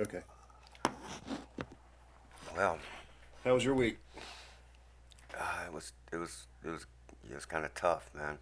[0.00, 0.20] Okay.
[2.56, 2.78] Well,
[3.44, 3.98] How was your week?
[5.38, 6.86] uh, it was it was it was
[7.30, 8.38] it was kind of tough, man.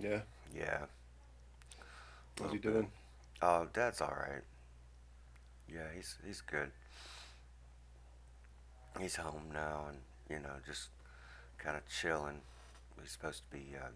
[0.00, 0.20] Yeah.
[0.56, 0.86] Yeah.
[2.40, 2.88] How's he doing?
[3.42, 4.42] Oh, Dad's all right.
[5.72, 6.70] Yeah, he's he's good.
[9.00, 9.98] He's home now, and
[10.28, 10.88] you know, just
[11.58, 12.40] kind of chilling.
[13.00, 13.88] He's supposed to be uh,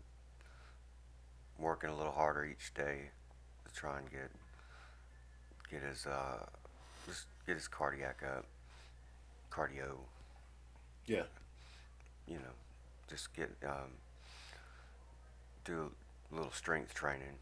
[1.58, 3.10] working a little harder each day
[3.66, 4.30] to try and get
[5.72, 6.46] get his uh,
[7.06, 8.46] just get his cardiac up,
[9.50, 9.96] cardio.
[11.06, 11.24] Yeah.
[12.28, 12.54] You know,
[13.10, 13.98] just get um,
[15.64, 15.90] do
[16.30, 17.38] a little strength training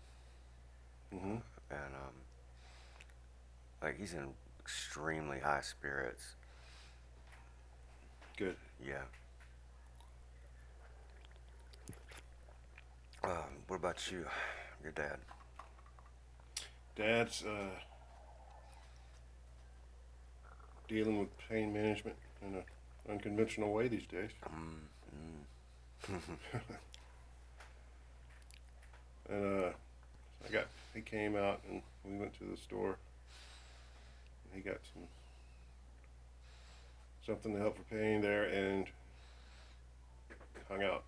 [1.14, 1.36] Mm-hmm.
[1.72, 2.14] and um,
[3.82, 4.28] like he's in
[4.60, 6.34] extremely high spirits.
[8.38, 8.56] Good.
[8.84, 9.02] Yeah.
[13.24, 14.24] Um, what about you,
[14.82, 15.18] your dad?
[16.96, 17.70] Dad's uh,
[20.90, 22.64] dealing with pain management in an
[23.08, 24.30] unconventional way these days.
[24.52, 26.20] Mm, mm.
[29.28, 29.68] And uh,
[30.44, 32.96] I got he came out and we went to the store.
[34.52, 35.04] He got some
[37.24, 38.86] something to help for pain there and
[40.68, 41.04] hung out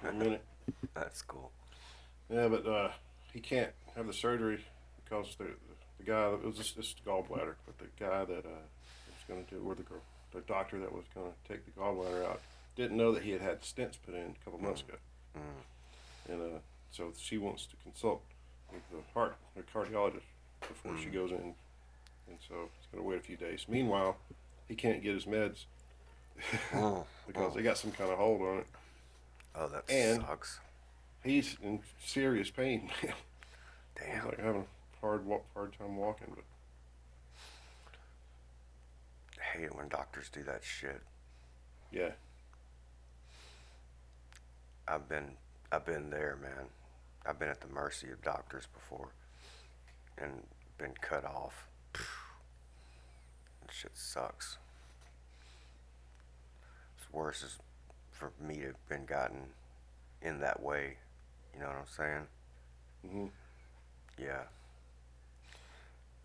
[0.00, 0.44] for a minute.
[0.94, 1.50] That's cool.
[2.30, 2.90] Yeah, but uh,
[3.32, 4.64] he can't have the surgery
[5.04, 5.46] because the
[6.04, 8.62] the guy that was just this gallbladder, but the guy that uh,
[9.06, 10.00] was going to do or the girl,
[10.32, 12.40] the doctor that was going to take the gallbladder out
[12.76, 14.94] didn't know that he had had stents put in a couple months ago,
[15.36, 16.32] Mm.
[16.32, 16.58] and uh,
[16.90, 18.22] so she wants to consult
[18.72, 20.20] with the heart the cardiologist
[20.60, 21.12] before she Mm.
[21.14, 21.54] goes in,
[22.28, 23.64] and so it's going to wait a few days.
[23.68, 24.16] Meanwhile,
[24.68, 25.64] he can't get his meds
[26.74, 27.56] Oh, because oh.
[27.56, 28.66] they got some kind of hold on it.
[29.54, 30.60] Oh, that And- sucks.
[31.24, 32.90] He's in serious pain.
[33.96, 34.26] Damn.
[34.26, 34.66] like having a
[35.02, 36.44] hard walk, hard time walking, but.
[39.38, 41.02] I hate it when doctors do that shit.
[41.90, 42.12] Yeah,
[44.88, 45.32] I've been
[45.70, 46.66] I've been there, man.
[47.26, 49.10] I've been at the mercy of doctors before
[50.18, 50.42] and
[50.78, 51.66] been cut off.
[51.92, 54.58] That shit sucks.
[56.96, 57.58] It's worse is
[58.10, 59.42] for me to have been gotten
[60.22, 60.96] in that way.
[61.54, 62.26] You know what I'm saying?
[63.10, 63.26] hmm
[64.22, 64.42] Yeah.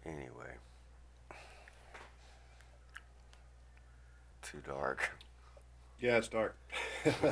[0.08, 0.54] Anyway.
[4.42, 5.12] Too dark.
[6.00, 6.56] yeah, it's dark.
[7.06, 7.24] it's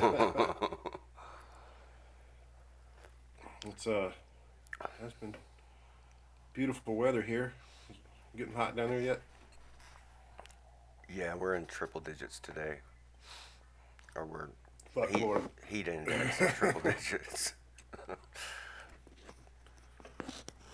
[3.86, 4.10] uh,
[5.02, 5.34] it's been
[6.52, 7.54] beautiful weather here.
[8.36, 9.22] Getting hot down there yet?
[11.08, 12.80] Yeah, we're in triple digits today.
[14.14, 14.48] Or we're
[14.94, 15.48] Fuck heat, Florida.
[15.68, 17.54] heat index triple digits.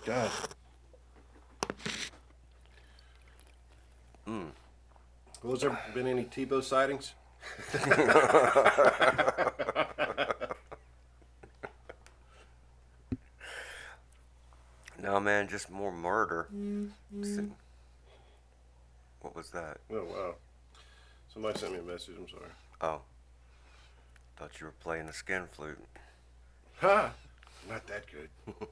[0.05, 0.31] God.
[4.27, 4.51] Mm.
[5.43, 7.15] Well, has there been any Tebow sightings?
[15.03, 16.49] No, man, just more murder.
[16.55, 17.25] Mm-hmm.
[17.25, 17.51] See-
[19.21, 19.79] What was that?
[19.91, 20.35] Oh wow.
[21.33, 22.15] Somebody sent me a message.
[22.19, 22.51] I'm sorry.
[22.81, 23.01] Oh.
[24.37, 25.79] Thought you were playing the skin flute.
[26.81, 27.13] Ha!
[27.69, 28.29] Not that good.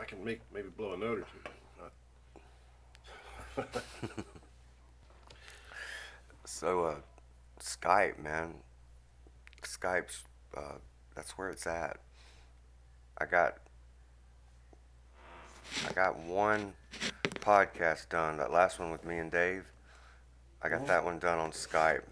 [0.00, 1.50] I can make maybe blow a note or two.
[6.46, 6.94] So, uh,
[7.60, 8.54] Skype, man.
[9.62, 10.22] Skype's,
[10.56, 10.78] uh,
[11.14, 11.98] that's where it's at.
[13.18, 13.58] I got,
[15.86, 16.72] I got one
[17.40, 18.38] podcast done.
[18.38, 19.64] That last one with me and Dave.
[20.62, 22.04] I got that one done on Skype.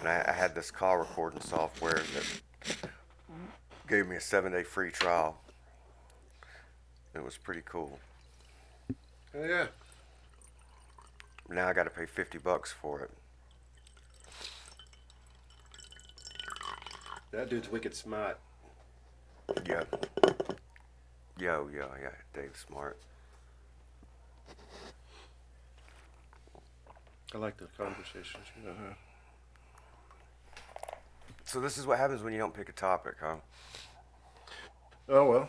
[0.00, 2.80] And I, I had this call recording software that
[3.88, 5.40] gave me a seven day free trial.
[7.14, 7.98] It was pretty cool.
[9.34, 9.66] Oh, yeah.
[11.50, 13.10] Now I got to pay 50 bucks for it.
[17.32, 18.38] That dude's wicked smart.
[19.68, 19.82] Yeah.
[21.38, 22.10] Yo, yo, yeah.
[22.32, 22.98] Dave's smart.
[27.34, 28.44] I like the conversations.
[28.56, 28.94] You know, huh?
[31.44, 33.36] So this is what happens when you don't pick a topic, huh?
[35.08, 35.48] Oh well.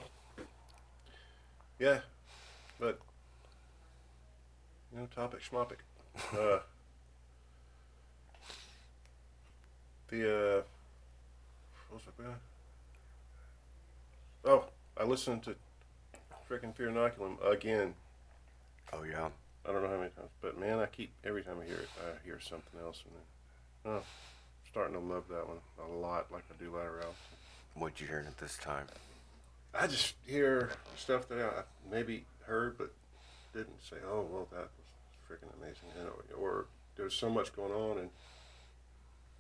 [1.80, 2.00] Yeah,
[2.80, 3.00] but
[4.92, 5.78] you know, topic schmopic.
[6.16, 6.60] Uh,
[10.10, 10.62] the uh,
[11.90, 12.40] what was I gonna?
[14.46, 14.66] Oh,
[14.98, 15.56] I listened to
[16.50, 17.94] freaking Fear Inoculum again.
[18.94, 19.30] Oh yeah.
[19.68, 21.90] I don't know how many times, but man, I keep every time I hear it,
[22.00, 24.04] I hear something else, and then, oh, I'm
[24.72, 27.14] starting to love that one a lot, like I do Lateral.
[27.76, 28.88] What'd you hear at this time?
[29.74, 31.62] I just hear stuff that I
[31.92, 32.92] maybe heard, but
[33.54, 34.70] didn't say, oh, well, that
[35.32, 38.10] freaking amazing, you know, or there's so much going on, and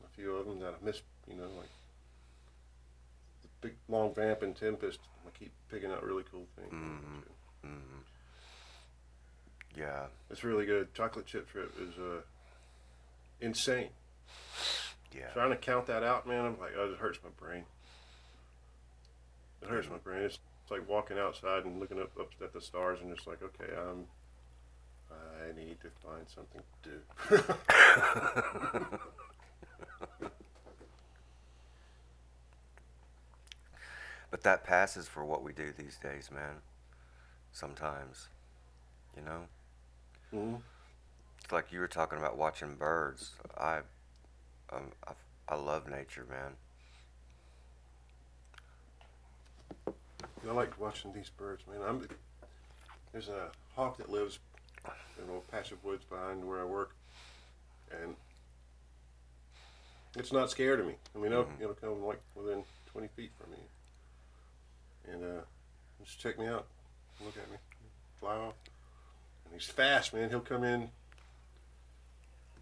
[0.05, 1.69] a few of them that I missed, you know, like
[3.41, 4.99] the big long vamp and Tempest.
[5.25, 6.71] I keep picking out really cool things.
[6.73, 7.23] Mhm.
[7.65, 7.97] Mm-hmm.
[9.75, 10.93] Yeah, It's really good.
[10.93, 12.21] Chocolate chip trip is uh,
[13.39, 13.89] insane.
[15.15, 15.27] yeah.
[15.33, 17.63] Trying to count that out, man, I'm like, oh, it hurts my brain.
[19.61, 20.23] It hurts my brain.
[20.23, 23.39] It's, it's like walking outside and looking up, up at the stars and just like,
[23.43, 24.05] okay, um,
[25.11, 26.99] I need to find something to do.
[34.29, 36.61] But that passes for what we do these days, man.
[37.51, 38.29] Sometimes,
[39.15, 39.41] you know.
[40.31, 40.55] hmm
[41.43, 43.31] It's like you were talking about watching birds.
[43.57, 43.79] I,
[44.71, 45.11] um, I,
[45.49, 46.55] I love nature, man.
[50.47, 51.81] I like watching these birds, man.
[51.87, 52.07] I'm
[53.11, 54.39] there's a hawk that lives
[55.17, 56.95] in a little patch of woods behind where I work,
[57.91, 58.15] and
[60.15, 60.95] it's not scared of me.
[61.15, 61.61] I mean, it'll, Mhm.
[61.61, 63.57] it'll come like within 20 feet from me,
[65.07, 65.41] and uh,
[66.03, 66.67] just check me out,
[67.23, 67.57] look at me,
[68.19, 68.55] fly off,
[69.45, 70.29] and he's fast, man.
[70.29, 70.91] He'll come in.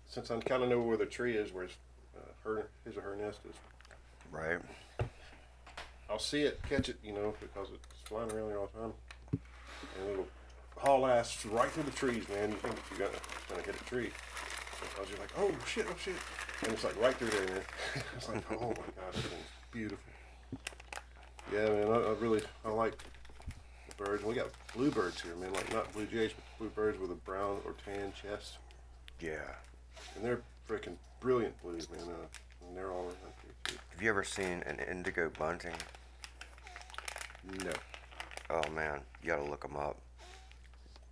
[0.08, 1.78] Since I kind of know where the tree is, where his,
[2.18, 3.56] uh, her his or her nest is,
[4.32, 4.60] Right?
[6.10, 8.94] I'll see it, catch it, you know, because it's flying around there all the time.
[10.00, 10.28] And it'll
[10.80, 12.50] haul ass right through the trees, man.
[12.50, 13.20] You think you're gonna,
[13.50, 14.12] gonna hit a tree.
[14.82, 16.16] Because you're like, oh shit, oh shit.
[16.64, 17.62] And it's like right through there, man.
[18.16, 19.34] it's like, oh my god, thing's
[19.72, 20.00] beautiful.
[21.54, 22.94] Yeah, man, I, I really, I like
[23.98, 24.24] birds.
[24.24, 25.54] We got bluebirds here, man.
[25.54, 28.58] Like, not blue jays, but bluebirds with a brown or tan chest.
[29.20, 29.34] Yeah.
[30.16, 32.02] And they're freaking brilliant blues, man.
[32.02, 33.76] Uh, and they're all around here, too.
[33.92, 35.76] Have you ever seen an indigo bunting?
[37.64, 37.72] No.
[38.50, 39.98] Oh man, you gotta look them up.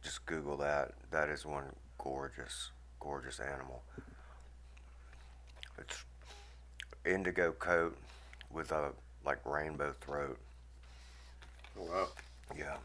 [0.04, 0.94] Just Google that.
[1.12, 1.66] That is one
[1.98, 3.84] gorgeous, gorgeous animal.
[5.78, 6.06] It's
[7.06, 7.98] indigo coat
[8.52, 8.92] with a
[9.26, 10.38] like rainbow throat.
[11.80, 12.08] Oh, wow.
[12.58, 12.78] Yeah.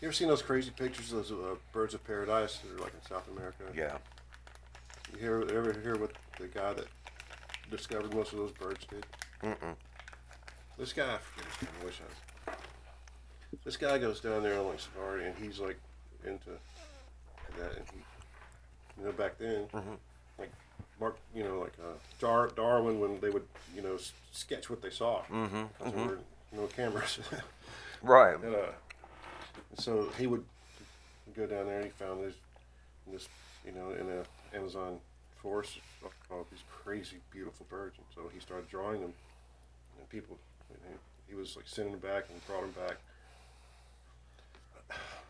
[0.00, 2.92] You ever seen those crazy pictures of those uh, birds of paradise that are like
[2.92, 3.62] in South America?
[3.74, 3.98] Yeah.
[5.12, 6.86] You hear ever hear what the guy that
[7.70, 9.06] discovered most of those birds did?
[9.42, 9.76] Mm-mm.
[10.76, 11.72] This guy, I forget his name.
[11.80, 12.31] I wish I.
[13.64, 15.78] This guy goes down there on like safari, and he's like
[16.24, 16.50] into
[17.58, 17.76] that.
[17.76, 17.98] And he,
[18.98, 19.98] you know, back then, Mhm.
[20.38, 20.50] like
[21.00, 24.82] Mark, you know, like uh, Dar- Darwin, when they would, you know, s- sketch what
[24.82, 25.64] they saw mm-hmm.
[25.78, 26.18] because there were
[26.52, 27.18] no cameras.
[28.04, 28.34] Right.
[28.42, 28.72] And uh,
[29.78, 30.44] so he would
[31.36, 32.34] go down there and he found this,
[33.06, 33.28] this,
[33.64, 34.98] you know, in the Amazon
[35.36, 35.78] forest,
[36.28, 37.94] all these crazy, beautiful birds.
[37.98, 39.12] And so he started drawing them,
[40.00, 40.36] and people,
[40.68, 40.96] you know,
[41.28, 42.96] he was like sending them back and brought them back.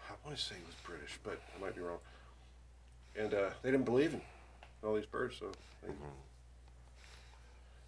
[0.09, 1.99] I want to say he was British, but I might be wrong.
[3.17, 4.21] And uh, they didn't believe in
[4.83, 5.53] all these birds, so.
[5.83, 5.93] They,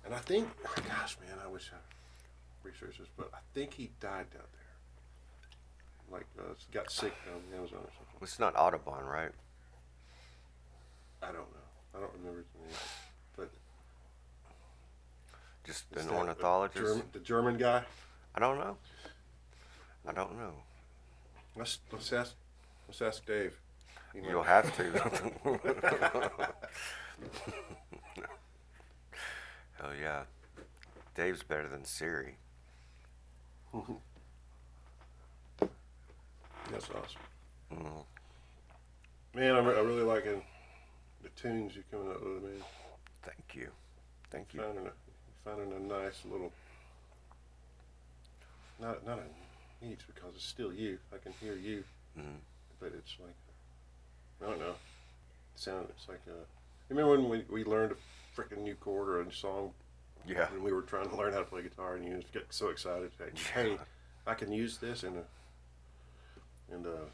[0.04, 0.49] And I think,
[0.88, 1.78] gosh, man, I wish I
[2.66, 4.64] researched this, but I think he died down there
[6.11, 8.19] like uh, got sick down in the Amazon or something.
[8.23, 9.31] It's not Audubon, right?
[11.23, 11.97] I don't know.
[11.97, 12.78] I don't remember his name.
[13.37, 13.50] But
[15.64, 16.85] Just an ornithologist?
[16.85, 17.83] German, the German guy.
[18.35, 18.76] I don't know.
[20.07, 20.52] I don't know.
[21.56, 22.34] Let's let's ask
[22.88, 23.56] let's ask Dave.
[24.12, 24.84] He might- You'll have to.
[29.80, 30.23] Hell yeah.
[31.14, 32.37] Dave's better than Siri.
[36.70, 37.20] That's awesome.
[37.73, 38.04] Mm.
[39.34, 40.42] Man, I'm, I'm really liking
[41.23, 42.62] the tunes you're coming up with, man.
[43.23, 43.68] Thank you.
[44.30, 44.61] Thank you.
[44.61, 44.92] Finding a
[45.44, 46.52] finding a nice little.
[48.80, 49.23] Not not a
[50.06, 50.98] because it's still you.
[51.12, 51.84] I can hear you,
[52.18, 52.36] Mm.
[52.80, 53.34] but it's like
[54.42, 54.74] I don't know.
[55.56, 56.44] Sound it's like uh.
[56.88, 59.72] Remember when we, we learned a freaking new chord or a new song
[60.26, 60.50] Yeah.
[60.50, 62.68] when we were trying to learn how to play guitar, and you just get so
[62.68, 63.10] excited.
[63.18, 63.78] That, hey,
[64.26, 67.06] I can use this, and uh, and uh,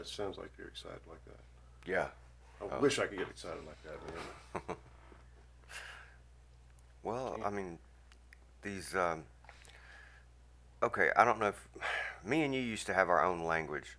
[0.00, 1.40] it sounds like you're excited like that.
[1.90, 2.08] Yeah.
[2.60, 2.80] I Oh.
[2.80, 4.76] wish I could get excited like that.
[7.02, 7.78] Well, I mean,
[8.62, 8.94] these.
[8.96, 9.22] Um,
[10.86, 11.68] okay, I don't know if
[12.24, 13.96] me and you used to have our own language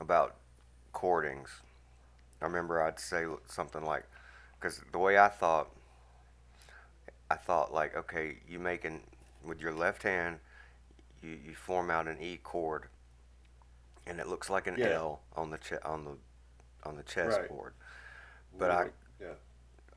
[0.00, 0.36] about
[0.94, 1.48] chordings.
[2.40, 4.04] I remember I'd say something like,
[4.60, 5.68] because the way I thought,
[7.30, 9.00] I thought like, okay, you make an
[9.44, 10.38] with your left hand,
[11.22, 12.88] you you form out an E chord,
[14.06, 14.82] and it looks like an Yeah.
[14.82, 16.16] L on the che- on the
[16.88, 17.50] on the Right.
[17.50, 17.74] chessboard.
[18.58, 18.86] But I
[19.20, 19.34] yeah,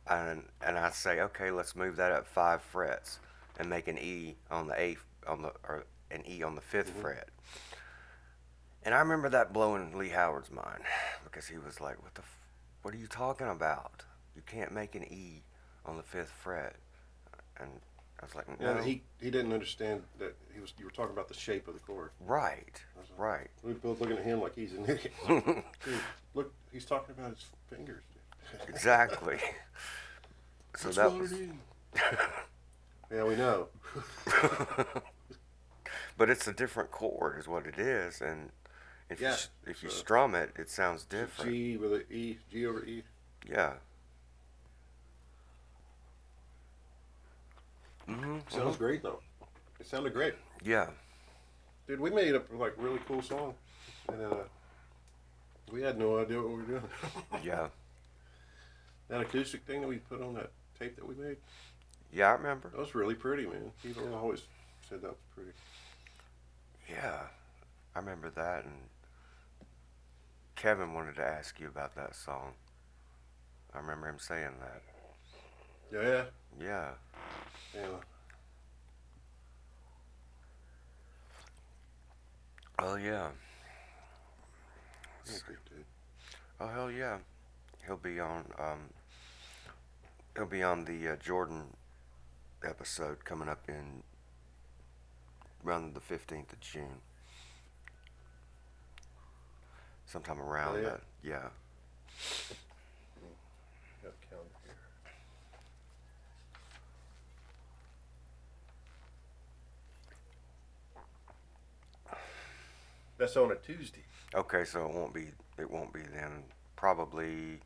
[0.08, 3.20] and and I say, okay, let's move that up five frets
[3.58, 6.90] and make an E on the eighth on the or an E on the 5th
[6.92, 7.02] Mhm.
[7.02, 7.30] fret.
[8.84, 10.84] And I remember that blowing Lee Howard's mind
[11.24, 12.40] because he was like, "What the, f-
[12.82, 14.04] what are you talking about?
[14.36, 15.44] You can't make an E
[15.86, 16.76] on the fifth fret."
[17.58, 17.82] And
[18.22, 18.74] I was like, yeah.
[18.76, 20.74] "No, He he didn't understand that he was.
[20.78, 22.12] You were talking about the shape of the chord.
[22.20, 25.14] right, like, right." We were both looking at him like he's an idiot.
[25.28, 26.00] Dude,
[26.36, 28.04] look, he's talking about his fingers.
[28.68, 29.40] Exactly.
[30.78, 31.34] So That's that was.
[33.12, 33.68] Yeah, we know.
[36.18, 38.52] but it's a different chord, is what it is, and
[39.10, 41.52] if you Yeah, s- if you so- strum it, it sounds different.
[41.52, 43.04] G with an E, G over E.
[43.48, 43.76] Yeah.
[48.06, 49.20] hmm Sounds great though.
[49.80, 50.90] It sounded great, Yeah.
[51.88, 52.00] dude.
[52.00, 53.56] We made a like really cool song,
[54.10, 54.44] and uh,
[55.72, 56.90] we had no idea what we were doing.
[57.44, 57.68] Yeah.
[59.10, 61.38] that acoustic thing that we put on that tape that we made,
[62.12, 62.70] Yeah, I remember.
[62.70, 63.72] that was really pretty, man.
[63.84, 64.42] People always
[64.90, 65.52] said that was pretty.
[66.90, 67.22] Yeah.
[67.96, 68.74] I remember that and
[70.56, 72.54] Kevin wanted to ask you about that song.
[73.74, 74.82] I remember him saying that.
[75.92, 76.24] Yeah,
[76.60, 76.90] Yeah.
[77.74, 77.88] yeah.
[82.80, 83.30] Oh yeah.
[85.26, 85.86] Dude.
[86.60, 87.18] Oh hell yeah.
[87.86, 88.90] He'll be on um
[90.36, 91.64] he'll be on the uh, Jordan
[92.64, 94.04] episode coming up in
[95.66, 97.02] around the 15th of June.
[100.06, 100.90] Sometime around Oh, yeah?
[100.90, 101.02] that.
[101.24, 101.50] Yeah.
[104.04, 104.76] Got a calendar here.
[113.18, 114.04] That's on a Tuesday.
[114.34, 116.44] Okay, so it won't be it won't be then
[116.76, 117.60] probably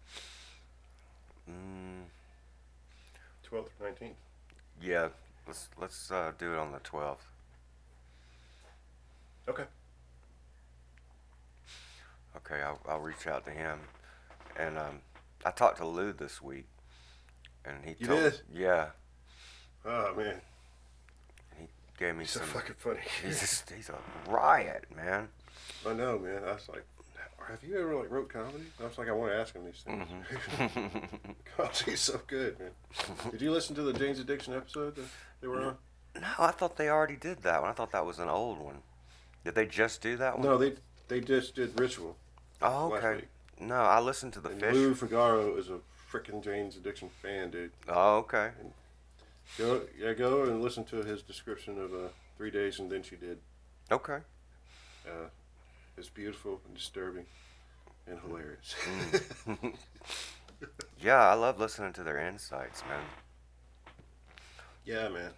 [1.49, 2.03] mm,
[3.49, 4.11] 12th or 19th.
[4.81, 5.09] yeah,
[5.47, 7.17] let's let's uh, do it on the 12th.
[9.49, 9.63] Okay.
[12.37, 13.79] Okay, I'll, I'll reach out to him.
[14.57, 14.99] And um,
[15.45, 16.67] I talked to Lou this week,
[17.65, 18.41] and he You told did?
[18.53, 18.87] yeah,
[19.85, 20.41] Oh, man.
[21.57, 22.49] He gave me He's so some.
[22.49, 22.99] fucking funny.
[23.23, 23.97] He's just he's a
[24.29, 25.29] riot, man.
[25.87, 26.43] I know, man.
[26.45, 26.85] I was like,
[27.47, 28.65] have you ever like wrote comedy?
[28.79, 30.05] I was like, I want to ask him these things.
[30.57, 31.35] Mhm.
[31.57, 32.71] Gosh, he's so good, man.
[33.31, 35.05] Did you listen to the Jane's Addiction episode that
[35.41, 35.77] they were on?
[36.21, 37.71] no, I thought they already did that one.
[37.71, 38.81] I thought that was an old one.
[39.45, 40.47] Did they just do that one?
[40.47, 40.73] No, they
[41.07, 42.15] they just did Ritual.
[42.61, 43.25] Oh, okay.
[43.59, 44.73] No, I listened to the and fish.
[44.73, 45.79] Lou Figaro is a
[46.11, 47.71] freaking Jane's Addiction fan, dude.
[47.87, 48.51] Oh, okay.
[49.57, 53.15] Go, yeah, go and listen to his description of uh, three days and then she
[53.15, 53.39] did.
[53.91, 54.19] Okay.
[55.07, 55.27] Uh,
[55.97, 57.25] it's beautiful and disturbing
[58.07, 58.75] and hilarious.
[59.47, 59.73] Mm.
[61.01, 62.99] Yeah, I love listening to their insights, man.
[64.83, 65.31] yeah, man.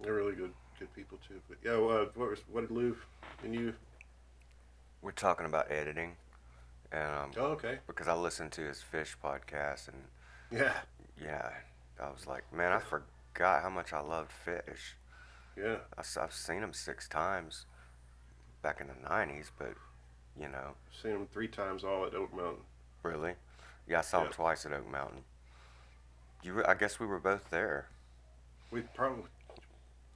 [0.00, 1.40] They're really good, good people too.
[1.48, 2.96] But yeah, uh, what was what did Lou
[3.44, 3.74] and you?
[5.02, 6.16] We're talking about editing,
[6.92, 7.78] and um, Oh, okay.
[7.86, 9.96] because I listened to his fish podcast, and
[10.50, 10.74] Yeah,
[11.22, 11.50] yeah,
[12.00, 14.96] I was like, man, I forgot how much I loved fish.
[15.56, 15.76] yeah.
[15.96, 17.66] I, have seen him six times
[18.62, 19.74] back in the '90s, but
[20.40, 22.62] you know, Seen him three times all at Oak Mountain.
[23.02, 23.34] really,
[23.88, 25.22] yeah, I saw him twice at Oak Mountain.
[26.42, 27.88] You, were, I guess we were both there.
[28.70, 29.24] We probably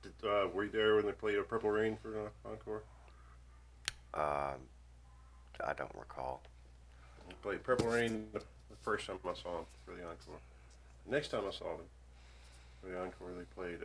[0.03, 2.83] did, uh, were you there when they played a Purple Rain for uh, encore?
[4.15, 4.61] Um,
[5.65, 6.43] I don't recall.
[7.29, 10.39] They played Purple Rain the, the first time I saw them for the encore.
[11.09, 11.87] Next time I saw them
[12.83, 13.79] for the encore, they played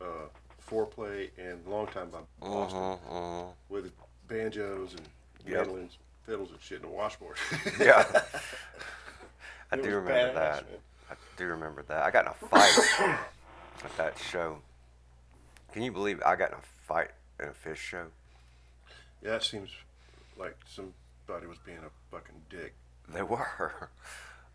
[0.00, 0.28] uh, uh,
[0.68, 3.52] Foreplay and Long Time by Boston Mhm, mhm.
[3.68, 3.90] with
[4.28, 5.02] banjos and
[5.46, 5.56] Yep.
[5.66, 5.96] mandolins,
[6.26, 7.36] fiddles and shit in a washboard.
[7.80, 8.04] Yeah.
[9.72, 10.70] I do remember badass, that.
[10.70, 10.80] man.
[11.10, 12.02] I do remember that.
[12.02, 13.18] I got in a fight
[13.84, 14.58] at that show.
[15.72, 18.06] Can you believe I got in a fight in a fish show?
[19.22, 19.70] Yeah, it seems
[20.38, 22.74] like somebody was being a fucking dick.
[23.08, 23.90] They were.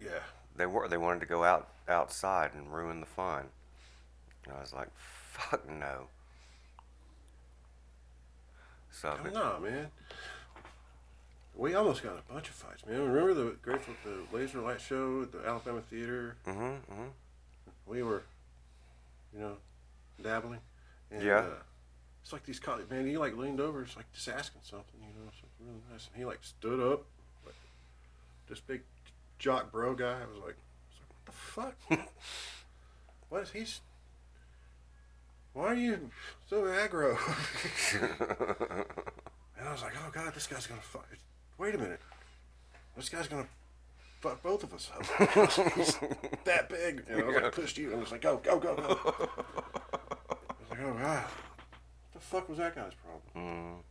[0.01, 0.19] Yeah.
[0.57, 0.87] They were.
[0.87, 3.45] They wanted to go out outside and ruin the fun.
[4.45, 6.07] And I was like, fuck no.
[8.91, 9.87] So Oh, no, man.
[11.55, 12.99] We almost got a bunch of fights, man.
[12.99, 16.35] Remember the Grateful, the Laser Light Show at the Alabama Theater?
[16.45, 17.07] hmm hmm
[17.85, 18.23] We were,
[19.33, 19.57] you know,
[20.21, 20.59] dabbling.
[21.11, 21.39] And, Yeah.
[21.39, 21.63] Uh,
[22.21, 23.05] it's like these college man.
[23.05, 26.17] He like leaned over, it's like just asking something, you know, something really nice, and
[26.17, 27.03] he like stood up,
[27.45, 27.55] like
[28.47, 28.83] this big
[29.39, 30.21] jock bro guy.
[30.21, 31.75] I was like, I was like what the fuck?
[33.29, 33.65] what is he?
[35.53, 36.09] why are you
[36.49, 37.17] so aggro?
[39.57, 41.07] and I was like, oh god, this guy's gonna fuck.
[41.57, 41.99] Wait a minute,
[42.95, 43.47] this guy's gonna
[44.23, 45.03] fuck both of us up.
[45.75, 45.97] He's
[46.45, 48.75] that big, and I was like, pushed you, and I was like, go, go, go,
[48.75, 48.83] go.
[48.83, 53.81] I was like, oh god, what the fuck was that guy's problem?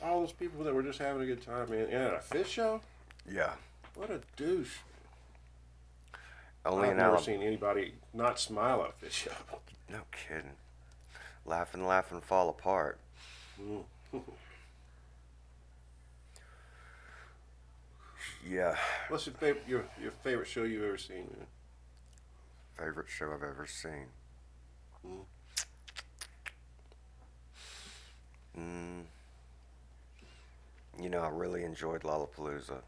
[0.00, 2.20] Mm, All those people that were just having a good time, man, and at a
[2.20, 2.80] fish show.
[3.30, 3.50] yeah.
[3.96, 4.76] What a douche.
[6.64, 7.24] Only I've never Alabama.
[7.24, 9.32] seen anybody not smile at a fish show.
[9.90, 10.52] No kidding.
[11.44, 12.98] Laugh and laugh and fall apart.
[13.60, 13.82] Mm.
[18.48, 18.76] Yeah.
[19.08, 21.46] What's your favorite your, your favorite show you've ever seen, man?
[22.76, 24.06] Favorite show I've ever seen.
[28.58, 29.02] Mm.
[31.00, 32.82] You know, I really enjoyed Lollapalooza.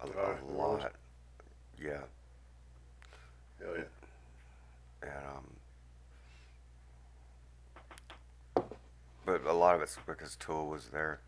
[0.00, 0.92] A, a lot.
[1.80, 2.00] Yeah.
[3.60, 3.84] Hell yeah.
[5.02, 5.50] And um
[9.26, 11.20] but a lot of it's because Tool was there.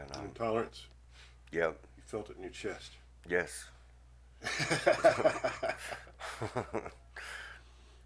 [0.00, 0.86] And um Intolerance.
[1.50, 1.78] yep.
[1.96, 2.92] You felt it in your chest.
[3.28, 3.66] Yes.
[4.42, 5.74] I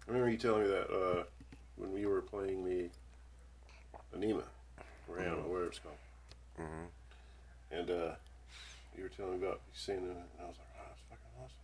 [0.05, 1.23] remember you telling me that uh,
[1.75, 2.89] when we were playing the
[4.13, 4.43] Anima,
[5.09, 5.95] or Anima, whatever it's called,
[6.59, 6.87] mhm.
[7.71, 8.11] and uh,
[8.95, 11.43] you were telling me about you seeing it, and I was like, "Wow, that's fucking
[11.43, 11.57] awesome."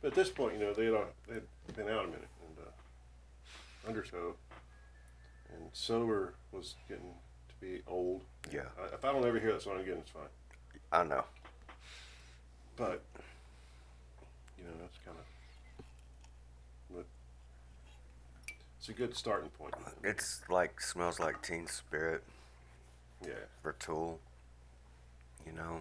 [0.00, 3.88] But at this point, you know, they had they'd been out a minute, and uh,
[3.88, 4.36] Undertow
[5.52, 7.14] and Sober was getting
[7.64, 8.22] be old.
[8.52, 8.60] Yeah.
[8.80, 10.22] I, if I don't ever hear that song again, it's fine.
[10.92, 11.24] I know.
[12.76, 13.02] But
[14.58, 15.24] you know, that's kind of.
[18.78, 19.72] It's a good starting point.
[20.02, 22.22] It's like smells like Teen Spirit
[23.26, 23.32] Yeah.
[23.62, 24.20] for Tool.
[25.46, 25.80] You know,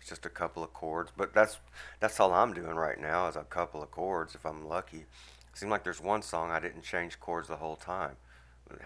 [0.00, 1.58] it's just a couple of chords, but that's
[2.00, 5.04] that's all I'm doing right now is a couple of chords if I'm lucky.
[5.52, 8.16] Seems like there's one song I didn't change chords the whole time.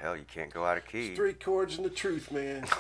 [0.01, 1.09] Hell, you can't go out of key.
[1.09, 2.67] It's three chords and the truth, man.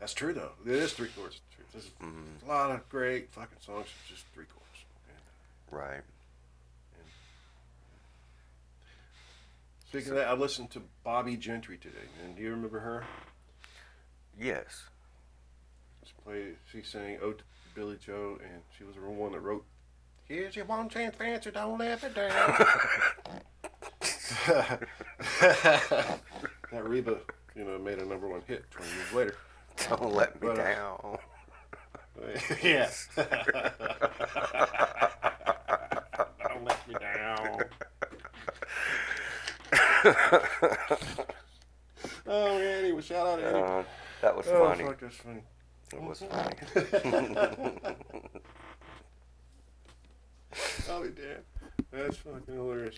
[0.00, 0.52] That's true though.
[0.64, 1.40] It is three chords.
[1.40, 1.72] and the truth.
[1.72, 2.42] There's Mhm.
[2.42, 4.84] a lot of great fucking songs just three chords.
[5.08, 6.04] And Right.
[9.88, 12.08] speaking of that, I listened to Bobby Gentry today.
[12.22, 13.06] And do you remember her?
[14.36, 14.88] Yes.
[16.24, 16.56] She played.
[16.70, 19.64] She sang "Ode to Billy Joe," and she was the one that wrote.
[20.24, 21.50] Here's your one chance for answer.
[21.50, 22.30] Don't let it down.
[26.70, 27.18] that Reba,
[27.54, 29.36] you know, made a number one hit 20 years later.
[29.88, 31.18] Don't let me But, uh, down.
[32.62, 32.90] yeah.
[36.48, 37.58] Don't let me down.
[42.26, 43.58] Oh man, anyway, shout out Eddie.
[43.58, 43.82] Uh,
[44.22, 44.84] that was oh, funny.
[44.84, 45.42] fuck, that's funny.
[45.94, 46.56] It was funny.
[50.86, 51.44] Damned.
[51.90, 52.96] That's fucking hilarious.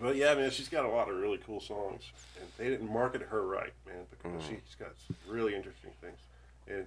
[0.00, 2.02] But yeah, man, she's got a lot of really cool songs,
[2.38, 4.48] and they didn't market her right, man, because Mhm.
[4.48, 6.18] she's got some really interesting things,
[6.66, 6.86] and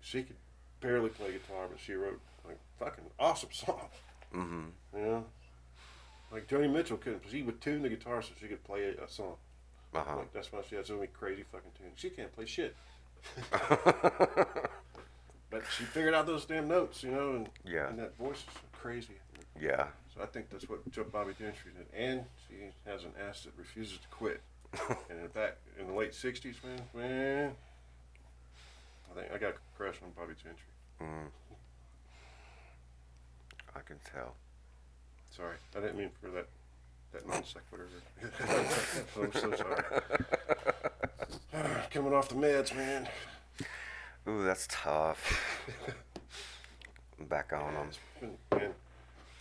[0.00, 0.36] she could
[0.80, 3.92] barely play guitar, but she wrote like fucking awesome songs.
[4.32, 5.26] hmm You know,
[6.30, 7.18] like Joni Mitchell couldn't.
[7.20, 9.36] Because she would tune the guitar so she could play a, a song.
[9.94, 10.16] Uh-huh.
[10.18, 11.94] Like that's why she had so many crazy fucking tunes.
[11.96, 12.76] She can't play shit,
[15.50, 17.88] but she figured out those damn notes, you know, and, Yeah.
[17.88, 19.14] and that voice is crazy.
[19.60, 19.86] yeah.
[20.14, 22.54] So I think that's what Joe Bobby Gentry did, and she
[22.90, 24.40] has an ass that refuses to quit.
[25.10, 27.52] and in fact, in the late '60s, man, man,
[29.10, 30.72] I think I got a crush on Bobby Gentry.
[31.00, 31.30] Mm.
[33.76, 34.34] I can tell.
[35.30, 36.48] Sorry, I didn't mean for that
[37.12, 37.88] that non sequitur.
[39.22, 39.82] I'm so sorry.
[41.90, 43.08] Coming off the meds, man.
[44.28, 45.40] Ooh, that's tough.
[47.18, 47.90] I'm back on them.
[48.20, 48.70] Been- man,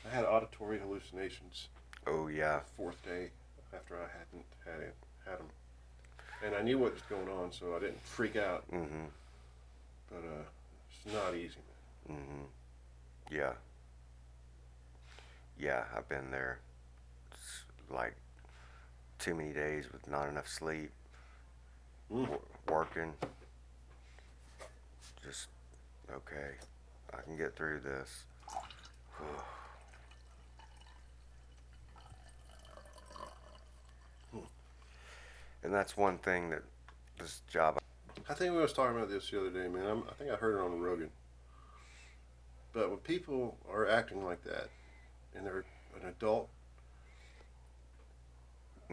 [0.10, 1.68] I had auditory hallucinations
[2.08, 2.62] Oh yeah.
[2.78, 3.30] fourth day
[3.74, 5.48] after I hadn't had it, had them,
[6.46, 8.64] and I knew what was going on, so I didn't freak out.
[8.72, 9.08] Mhm.
[10.10, 10.44] But uh,
[11.06, 11.58] it's not easy,
[12.08, 12.18] man.
[12.18, 12.46] Mhm.
[13.36, 13.54] Yeah.
[15.60, 16.60] Yeah, I've been there.
[17.90, 18.16] Like
[19.20, 20.92] too many days with not enough sleep,
[22.12, 22.24] Mm.
[22.24, 23.14] w- working.
[25.24, 25.48] Just
[26.12, 26.52] okay.
[27.14, 28.24] I can get through this.
[35.64, 36.64] And that's one thing that
[37.20, 37.80] this job
[38.30, 39.86] I think we was talking about this the other day, man.
[39.86, 41.10] I'm, I think I heard it on Rogan.
[42.74, 44.68] But when people are acting like that,
[45.34, 45.64] and they're
[46.02, 46.50] an adult,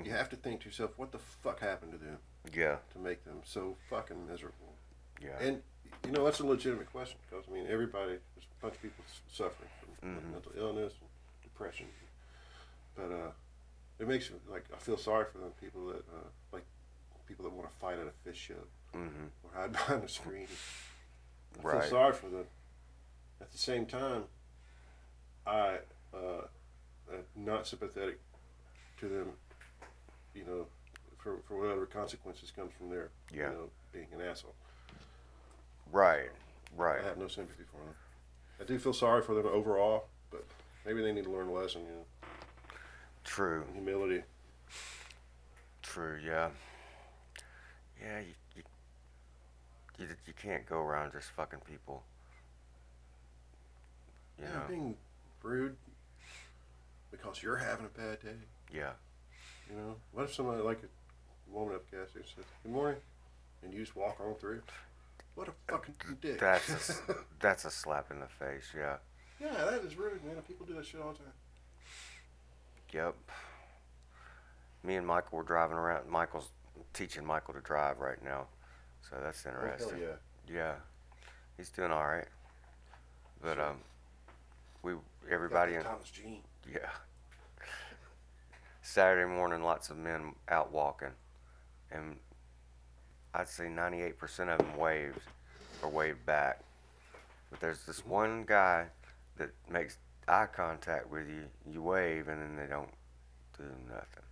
[0.02, 2.18] you have to think to yourself, what the fuck happened to them
[2.52, 4.74] yeah, to make them so fucking miserable?
[5.22, 5.38] yeah.
[5.40, 5.62] And
[6.04, 9.04] you know, that's a legitimate question because I mean, everybody, there's a bunch of people
[9.30, 10.32] suffering from Mhm.
[10.32, 11.08] mental illness and
[11.42, 11.86] depression,
[12.94, 13.30] but uh,
[13.98, 16.64] it makes me like I feel sorry for them people that uh, like
[17.26, 19.24] people that want to fight at a fish show Mm-hmm.
[19.42, 20.46] or hide behind a screen.
[21.58, 21.80] I Right.
[21.82, 22.44] feel sorry for them.
[23.40, 24.24] At the same time,
[25.46, 25.78] I
[26.12, 26.46] uh,
[27.12, 28.18] am not sympathetic
[28.98, 29.32] to them.
[30.34, 30.66] You know,
[31.18, 33.50] for for whatever consequences comes from their Yeah.
[33.50, 34.54] you know being an asshole.
[35.92, 36.30] Right.
[36.76, 37.00] Right.
[37.04, 37.94] I have no sympathy for them.
[38.60, 40.44] I do feel sorry for them overall, but
[40.84, 41.82] maybe they need to learn a lesson.
[41.82, 42.04] You know,
[43.24, 43.64] True.
[43.72, 44.22] humility.
[45.82, 46.18] True.
[46.24, 46.50] Yeah.
[48.00, 48.20] Yeah.
[48.20, 48.62] You, you,
[49.98, 52.02] you, you can't go around just fucking people.
[54.38, 54.64] You Yeah, know.
[54.68, 54.96] being
[55.42, 55.76] rude
[57.12, 58.34] because you're having a bad day.
[58.72, 58.92] Yeah.
[59.70, 63.00] You know, what if somebody like a woman up gas station says, "Good morning,"
[63.62, 64.62] and you just walk on through?
[65.34, 66.38] What a fucking dick.
[66.38, 68.68] That's a, that's a slap in the face.
[68.76, 68.96] Yeah.
[69.40, 70.36] yeah, that is rude, man.
[70.46, 71.32] People do that shit all the time.
[72.92, 73.14] Yep.
[74.84, 76.08] Me and Michael were driving around.
[76.08, 76.50] Michael's
[76.92, 78.46] teaching Michael to drive right now,
[79.00, 79.98] so that's Oh, hell interesting.
[80.00, 80.54] yeah.
[80.54, 80.74] Yeah,
[81.56, 82.26] he's doing all right.
[83.42, 83.78] But um,
[84.82, 84.92] we
[85.30, 86.42] everybody in Thomas Jean.
[86.70, 86.90] yeah.
[88.84, 91.08] Saturday morning, lots of men out walking,
[91.90, 92.16] and
[93.32, 94.12] I'd say 98%
[94.50, 95.20] of them waved
[95.82, 96.60] or waved back.
[97.50, 98.88] But there's this one guy
[99.38, 99.96] that makes
[100.28, 101.44] eye contact with you.
[101.66, 102.90] You wave, and then they don't
[103.56, 104.22] do nothing.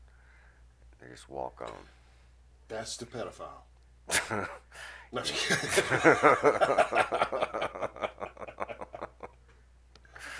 [1.00, 1.72] They just walk on.
[2.68, 4.48] That's the pedophile.
[5.14, 5.60] No, I'm just kidding.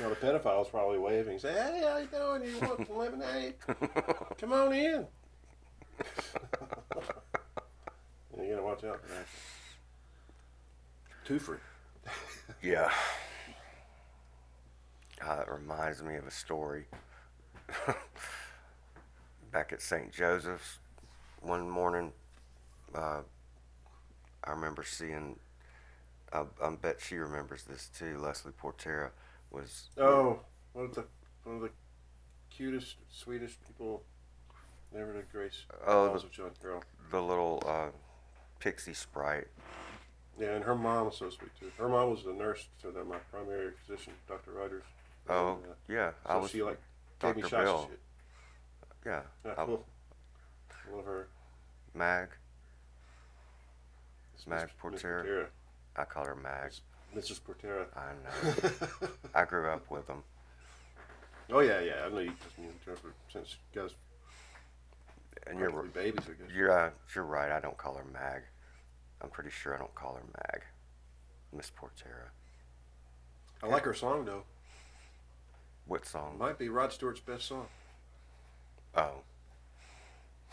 [0.00, 1.38] No, the pedophile's probably waving.
[1.38, 2.42] Say, "Hey, how you doing?
[2.44, 3.54] You want some lemonade?
[4.38, 5.06] Come on in."
[8.38, 9.26] you gotta watch out for that.
[11.24, 11.58] Two free.
[12.62, 12.90] Yeah.
[15.24, 16.86] Uh, it reminds me of a story.
[19.52, 20.10] Back at St.
[20.12, 20.78] Joseph's,
[21.40, 22.12] one morning,
[22.94, 23.20] uh,
[24.44, 25.38] I remember seeing.
[26.32, 28.18] I, I bet she remembers this too.
[28.18, 29.10] Leslie Portera
[29.52, 29.88] was.
[29.98, 30.40] Oh,
[30.72, 31.04] one of the
[31.44, 31.70] one of the
[32.50, 34.02] cutest, sweetest people
[34.94, 36.82] never to grace Oh, the, of John Girl.
[37.10, 37.88] the little uh,
[38.58, 39.48] pixie sprite.
[40.38, 41.70] Yeah, and her mom was so sweet too.
[41.78, 44.52] Her mom was the nurse to the, my primary physician, Dr.
[44.52, 44.82] Rogers.
[45.28, 46.50] Oh, And, uh, yeah, so I was.
[46.50, 46.80] she like
[47.20, 47.50] gave me Dr.
[47.50, 47.90] shots Bill.
[49.06, 49.84] Yeah, Yeah, I- cool.
[50.70, 51.28] I love her.
[51.94, 52.28] Mag.
[54.46, 55.22] Mag Miss- Miss Portera.
[55.24, 55.46] Portera.
[55.96, 56.72] I call her Mag.
[57.16, 57.40] Mrs.
[57.40, 57.86] Portera.
[57.96, 59.08] I know.
[59.34, 60.22] I grew up with them.
[61.50, 62.04] oh yeah, yeah.
[62.06, 63.90] I know you just knew her for- since you guys
[65.46, 66.54] And you're babies, I guess.
[66.54, 67.50] You're uh, you're right.
[67.50, 68.42] I don't call her Mag.
[69.20, 70.62] I'm pretty sure I don't call her Mag.
[71.54, 72.30] Miss Portera.
[73.62, 74.44] I like her song though.
[75.86, 76.36] What It song?
[76.38, 77.66] might be Rod Stewart's best song
[78.96, 79.22] Oh.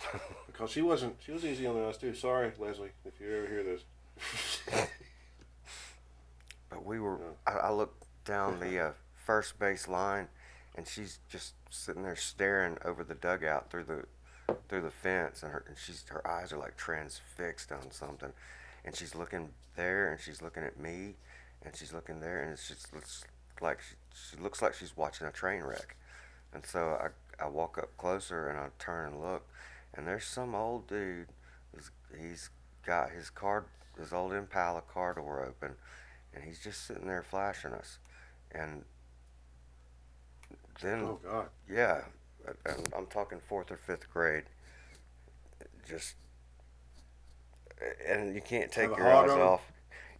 [0.48, 1.15] because she wasn't.
[1.26, 2.13] She was easy on the eyes too.
[2.13, 3.82] Sorry, Leslie, if you ever hear this.
[6.69, 7.19] But we were.
[7.47, 8.91] I, I looked down the uh,
[9.25, 10.27] first base line,
[10.75, 14.05] and she's just sitting there staring over the dugout through the
[14.67, 18.32] through the fence, and her and she's her eyes are like transfixed on something,
[18.86, 21.15] and she's looking there, and she's looking at me,
[21.63, 23.23] and she's looking there, and it's just looks
[23.62, 23.95] like she,
[24.32, 25.95] she looks like she's watching a train wreck,
[26.53, 27.10] and so I
[27.43, 29.47] I walk up closer and I turn and look,
[29.93, 31.27] and there's some old dude.
[31.73, 32.49] He's, he's
[32.86, 33.65] got his car,
[33.97, 35.75] his old Impala car door open,
[36.34, 38.00] and he's just sitting there flashing us,
[38.52, 38.84] and
[40.82, 41.48] then oh God.
[41.70, 42.02] yeah,
[42.65, 44.46] I'm, I'm talking fourth or fifth grade.
[45.88, 46.15] Just,
[48.08, 49.72] and you can't take your eyes on off.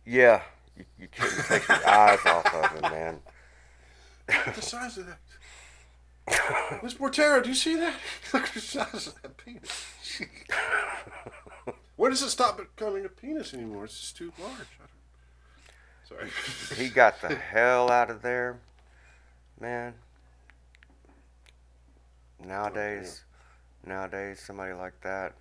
[0.06, 0.42] Yeah,
[0.76, 3.20] you, you can't take your eyes off of him, man.
[4.28, 5.20] The size of that.
[6.84, 7.96] Miss Portero, do you see that?
[8.34, 9.86] Look at the size of that penis.
[11.96, 13.86] when does it stop becoming a penis anymore?
[13.86, 14.68] It's just too large.
[16.10, 16.30] Sorry.
[16.76, 18.60] he got the hell out of there,
[19.60, 19.94] man.
[22.44, 23.24] Nowadays,
[23.86, 25.34] nowadays, somebody like that.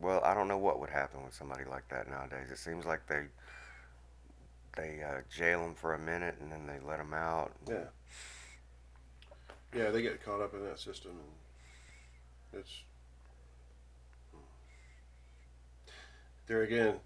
[0.00, 2.50] Well, I don't know what would happen with somebody like that nowadays.
[2.50, 3.24] It seems like they
[4.76, 7.52] they uh, jail them for a minute and then they let them out.
[7.68, 7.84] Yeah.
[9.74, 11.12] Yeah, they get caught up in that system,
[12.52, 12.82] and it's
[16.46, 16.96] there again.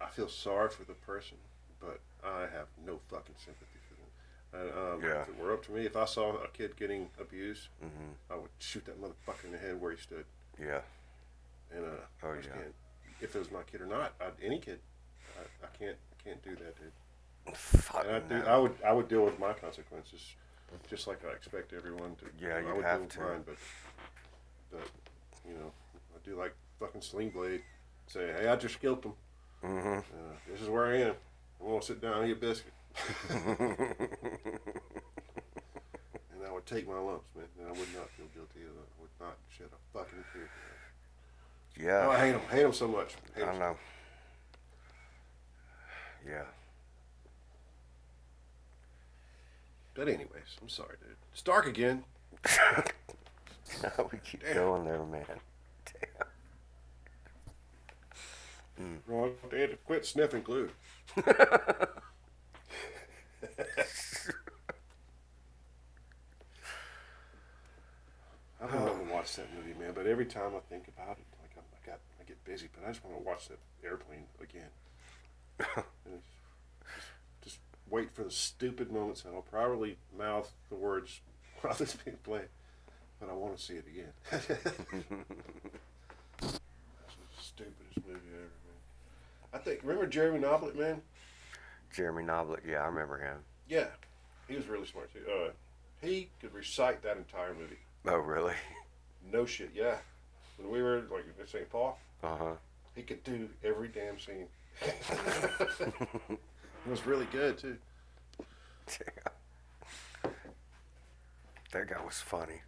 [0.00, 1.36] I feel sorry for the person,
[1.80, 4.68] but I have no fucking sympathy for them.
[4.68, 5.22] And, um, Yeah.
[5.22, 8.36] If it were up to me, if I saw a kid getting abused, hmm I
[8.36, 10.24] would shoot that motherfucker in the head where he stood.
[10.58, 10.80] Yeah.
[11.72, 11.88] And uh,
[12.22, 12.62] Oh, yeah.
[13.20, 14.80] if it was my kid or not, I'd, any kid,
[15.38, 17.56] I, I can't I can't do that, dude.
[17.56, 18.46] Fuck And I, do.
[18.46, 20.34] I would I would deal with my consequences,
[20.88, 22.26] just like I expect everyone to.
[22.38, 23.20] Yeah, I you'd would have to.
[23.20, 23.56] Mine, but
[24.70, 24.86] but
[25.48, 25.72] you know,
[26.14, 27.62] I do like fucking Sling Blade.
[28.06, 29.14] Say, hey, I just killed them.
[29.62, 29.98] Mhm.
[29.98, 30.02] Uh,
[30.48, 31.14] this is where I am.
[31.60, 32.72] I'm gonna sit down and eat a biscuit,
[33.28, 33.38] and
[36.46, 37.44] I would take my lumps, man.
[37.58, 38.60] And I would not feel guilty.
[38.60, 40.48] I would not shed a fucking tear.
[41.78, 42.06] yeah.
[42.06, 42.40] Oh, I hate them.
[42.50, 43.14] Hate them so much.
[43.34, 43.76] Hate I so know.
[46.26, 46.44] Yeah.
[49.94, 51.16] But anyways, I'm sorry, dude.
[51.32, 52.04] It's dark again.
[54.12, 54.54] we keep Damn.
[54.54, 55.24] going there, man.
[55.28, 56.29] Wrong.
[59.50, 60.70] They had to quit sniffing glue.
[68.62, 69.92] I've been wanting to watch that movie, man.
[69.94, 72.68] But every time I think about it, like I'm, I got, I get busy.
[72.74, 74.68] But I just want to watch that airplane again.
[76.06, 76.24] Just,
[77.44, 77.58] just
[77.90, 81.20] wait for the stupid moments, and I'll probably mouth the words
[81.60, 82.48] while it's being played.
[83.20, 84.12] But I want to see it again.
[84.30, 84.46] That's
[86.48, 88.59] the stupidest movie ever.
[89.52, 89.80] I think.
[89.82, 91.02] Remember Jeremy Noblet, man?
[91.92, 93.38] Jeremy Noblet, yeah, I remember him.
[93.68, 93.86] Yeah,
[94.48, 95.20] he was really smart too.
[95.30, 95.50] Uh,
[96.00, 97.78] he could recite that entire movie.
[98.06, 98.54] Oh, really?
[99.32, 99.96] No shit, yeah.
[100.56, 101.68] When we were like in St.
[101.70, 102.52] Paul, Uh huh.
[102.96, 104.46] he could do every damn scene.
[104.82, 106.38] it
[106.88, 107.76] was really good too.
[108.88, 110.30] Yeah.
[111.72, 112.62] That guy was funny.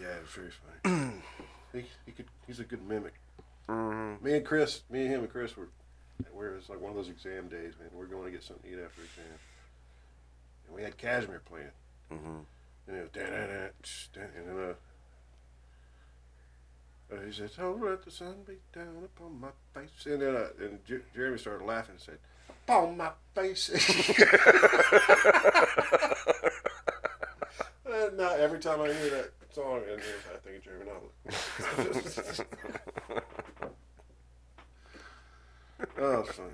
[0.00, 0.50] Yeah, it was very
[0.82, 1.12] funny.
[1.72, 2.26] he, he could.
[2.46, 3.14] He's a good mimic.
[3.68, 4.24] Mm-hmm.
[4.24, 5.68] Me and Chris, me and him and Chris were,
[6.32, 7.88] were it's like one of those exam days, man.
[7.94, 9.38] We're going to get something to eat after exam,
[10.66, 11.70] and we had Cashmere playing.
[12.12, 12.40] Mm-hmm.
[12.86, 14.74] And it was dan tsh, dan, and then uh,
[17.14, 20.48] uh, he said, "Oh, let the sun beat down upon my face," and then uh,
[20.60, 22.18] and Jer- Jeremy started laughing and said,
[22.66, 23.70] "Upon my face."
[27.90, 32.46] and now every time I hear that song, and I think of Jeremy Noblet.
[35.98, 36.50] oh, funny.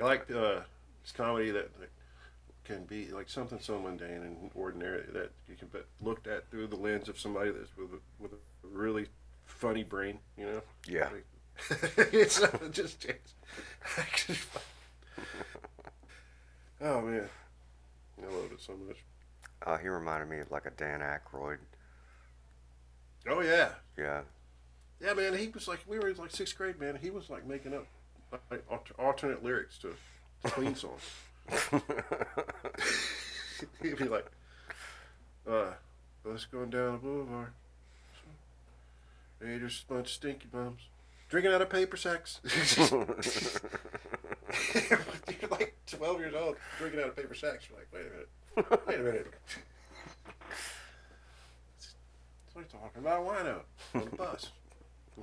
[0.00, 0.60] I like uh,
[1.02, 1.90] it's comedy that, that
[2.64, 6.66] can be like something so mundane and ordinary that you can be looked at through
[6.68, 9.06] the lens of somebody that's with a, with a really
[9.46, 10.62] funny brain, you know.
[10.86, 11.08] Yeah.
[11.08, 11.26] Like,
[12.12, 13.06] it's not just
[13.98, 14.38] actually.
[16.80, 17.28] Oh man,
[18.22, 18.98] I love it so much.
[19.66, 21.58] Uh, he reminded me of like a Dan Aykroyd.
[23.28, 24.22] Oh yeah, Yeah.
[25.00, 25.34] Yeah, man.
[25.36, 26.98] He was like we were in like sixth grade, man.
[27.00, 27.86] He was like making up
[28.50, 28.64] like
[28.98, 29.94] alternate lyrics to
[30.44, 31.02] clean songs.
[33.82, 34.26] He'd be like,
[35.48, 35.72] uh,
[36.24, 37.52] "Let's going down the boulevard.
[39.40, 40.80] They just a bunch of stinky bums.
[41.28, 42.40] Drinking out of paper sacks.
[42.90, 43.10] You're
[45.50, 47.68] like 12 years old, drinking out of paper sacks.
[47.68, 48.28] You're like, wait a minute.
[48.86, 49.26] Wait a minute.
[52.52, 53.24] What are you talking about?
[53.26, 53.60] Wino
[53.94, 54.50] on the bus.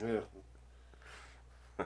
[0.02, 1.86] Yeah.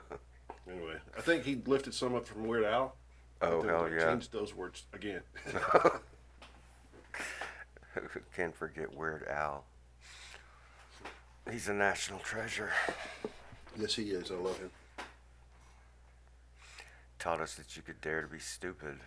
[0.70, 2.94] Anyway, I think he lifted some up from Weird Al.
[3.42, 4.04] Oh, hell yeah.
[4.04, 5.22] Changed those words again.
[7.94, 9.64] Who can forget Weird Al?
[11.50, 12.70] He's a national treasure.
[13.76, 14.30] yes, he is.
[14.30, 14.70] I love him.
[17.18, 18.98] Taught us that you could dare to be stupid.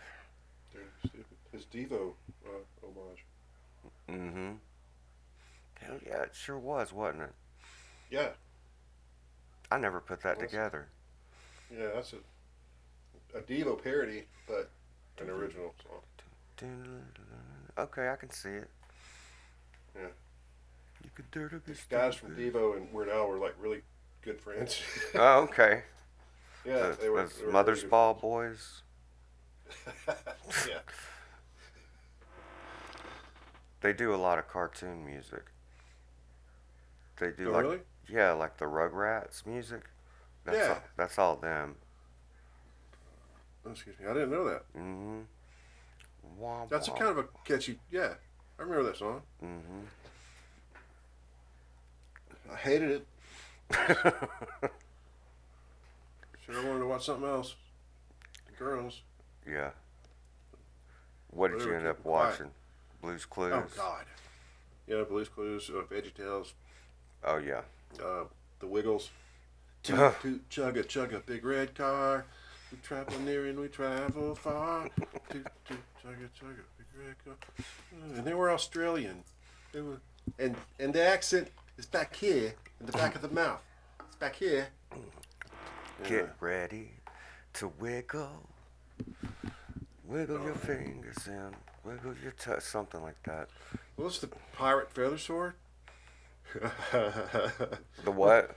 [0.73, 1.25] They're stupid.
[1.51, 2.13] His Devo
[2.45, 2.49] uh,
[2.83, 3.25] homage.
[4.09, 4.51] Mm-hmm.
[5.75, 7.33] Hell yeah, it sure was, wasn't it?
[8.09, 8.29] Yeah,
[9.73, 10.51] I never put that Was.
[10.51, 10.87] together.
[11.75, 12.17] yeah, that's a
[13.37, 14.69] a Devo parody, but
[15.19, 16.69] an original song.
[17.79, 18.69] Okay, I can see it.
[19.95, 20.01] Yeah.
[21.03, 22.53] You could dare to be Guys from stupid.
[22.53, 23.81] Devo and Weird Al were like really
[24.21, 24.79] good friends.
[25.15, 25.81] Oh, okay.
[26.65, 27.25] yeah, The- they were.
[27.25, 28.83] they were Mother's really good Ball boys.
[30.07, 30.79] yeah.
[33.81, 35.43] They do a lot of cartoon music.
[37.19, 37.79] They do Oh, like really?
[38.09, 39.83] Yeah, like the Rugrats music.
[40.45, 40.69] That's Yeah.
[40.73, 41.75] all, that's all them.
[43.65, 44.63] Oh, excuse me, I didn't know that.
[44.77, 45.19] Mm-hmm.
[46.37, 47.79] Wah, That's a kind of a catchy.
[47.91, 48.13] Yeah,
[48.59, 49.21] I remember that song.
[49.43, 49.81] Mm-hmm.
[52.51, 53.07] I hated it.
[56.45, 57.55] Sure, I wanted to watch something else.
[58.59, 59.01] Girls.
[59.47, 59.69] yeah.
[61.29, 62.31] What did you end up it quiet.
[62.31, 62.51] watching?
[63.01, 63.53] Blues Clues.
[63.55, 64.05] Oh God.
[64.87, 66.51] Yeah, Blue's Clues, uh, VeggieTales,
[67.23, 67.61] Oh yeah.
[68.01, 68.23] Uh,
[68.59, 69.09] The Wiggles.
[69.83, 72.25] Toot, toot, chugga, chugga, big red car.
[72.71, 74.87] We travel near and we travel far.
[75.29, 77.35] Toot, toot, chugga, chugga, big red car.
[77.59, 79.23] Uh, And they were Australian.
[79.73, 79.97] They were,
[80.39, 83.61] and and the accent is back here in the back of the mouth.
[84.07, 84.67] It's back here.
[86.03, 86.09] Yeah.
[86.09, 86.91] Get ready
[87.55, 88.47] to wiggle.
[90.05, 90.55] Wiggle your Oh.
[90.55, 92.59] fingers and wiggle your toe.
[92.59, 93.49] Something like that.
[93.95, 95.53] What's the pirate feather sword?
[98.03, 98.55] The what?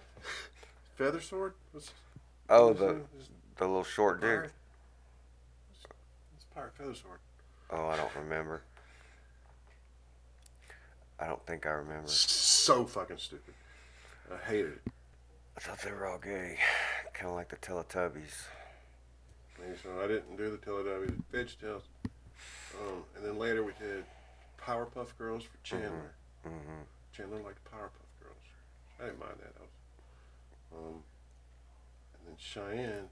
[0.96, 1.54] feather sword?
[1.72, 1.92] What's,
[2.48, 3.00] Oh, what's the?
[3.56, 4.50] The little short dude.
[5.70, 5.86] It's,
[6.54, 7.18] pirate feather sword.
[7.70, 8.62] Oh, I don't remember.
[11.18, 12.08] I don't think I remember.
[12.08, 13.54] So fucking stupid.
[14.30, 14.92] I hated it.
[15.56, 16.58] I thought they were all gay,
[17.14, 18.44] kind of like the Teletubbies.
[19.82, 19.88] So.
[20.04, 21.82] I didn't do the Teletubbies, Tales.
[22.74, 24.04] Um, and then later we did
[24.60, 26.12] Powerpuff Girls for Chandler.
[26.46, 26.82] Mm-hmm.
[27.16, 28.36] Chandler liked Powerpuff Girls.
[29.00, 29.54] I didn't mind that.
[29.60, 29.68] was,
[30.76, 31.02] um,
[32.14, 33.08] and then Cheyenne.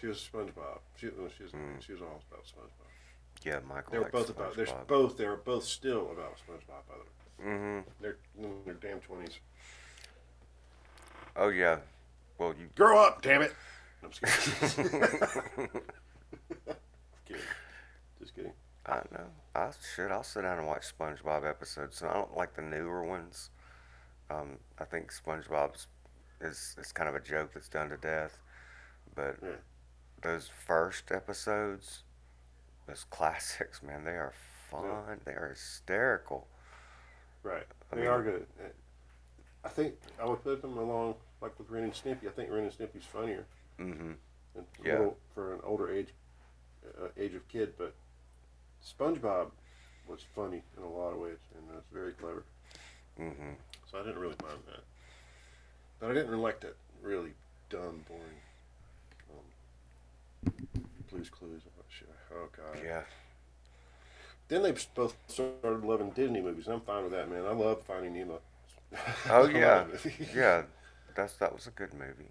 [0.00, 0.78] She was SpongeBob.
[0.96, 1.80] She, no, she was Mm.
[1.84, 3.44] she was all about SpongeBob.
[3.44, 3.92] Yeah, Michael.
[3.92, 4.54] They were both about.
[4.56, 5.16] They're both.
[5.16, 6.86] They were both still about SpongeBob.
[6.88, 7.06] By the way,
[7.50, 7.88] Mm-hmm.
[8.00, 9.38] they're in their damn twenties.
[11.36, 11.78] Oh yeah.
[12.38, 12.68] Well, you.
[12.74, 13.54] Grow up, damn it!
[14.02, 14.90] No, I'm just kidding.
[17.26, 17.42] kidding.
[18.20, 18.52] Just kidding.
[18.88, 19.26] I know.
[19.54, 20.10] I should.
[20.10, 21.96] I'll sit down and watch SpongeBob episodes.
[21.98, 23.50] So I don't like the newer ones.
[24.30, 25.86] Um, I think SpongeBob's
[26.40, 28.38] is is kind of a joke that's done to death.
[29.14, 29.56] But Yeah.
[30.22, 32.04] those first episodes,
[32.86, 34.32] those classics, man, they are
[34.70, 34.84] fun.
[34.84, 35.14] Yeah.
[35.24, 36.46] They are hysterical.
[37.42, 37.66] Right.
[37.92, 38.46] I They mean- are good.
[38.60, 38.68] Uh,
[39.64, 42.26] I think I would put them along like with Ren and Stimpy.
[42.28, 43.44] I think Ren and Stimpy's funnier.
[43.78, 44.12] Mm-hmm.
[44.56, 45.10] and Yeah.
[45.34, 46.12] for an older age
[47.00, 47.94] uh, age of kid, but
[48.84, 49.50] SpongeBob
[50.06, 52.42] was funny in a lot of ways and was very clever.
[53.20, 53.52] Mm-hmm.
[53.90, 54.80] So I didn't really mind that.
[56.00, 57.32] But I didn't really like that really
[57.70, 58.40] dumb, boring
[60.46, 60.52] um,
[61.10, 61.62] Blue's Clues.
[61.88, 62.08] Sure.
[62.34, 62.80] Oh god.
[62.84, 63.02] Yeah.
[64.48, 67.44] Then they both started loving Disney movies, and I'm fine with that, man.
[67.44, 68.40] I love Finding Nemo.
[69.30, 69.84] Oh yeah.
[70.34, 70.62] yeah.
[71.14, 72.30] That's that was a good movie.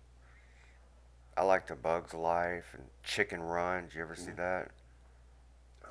[1.35, 3.85] I liked A Bug's Life and Chicken Run.
[3.85, 4.37] Did you ever see Mhm.
[4.37, 4.71] that?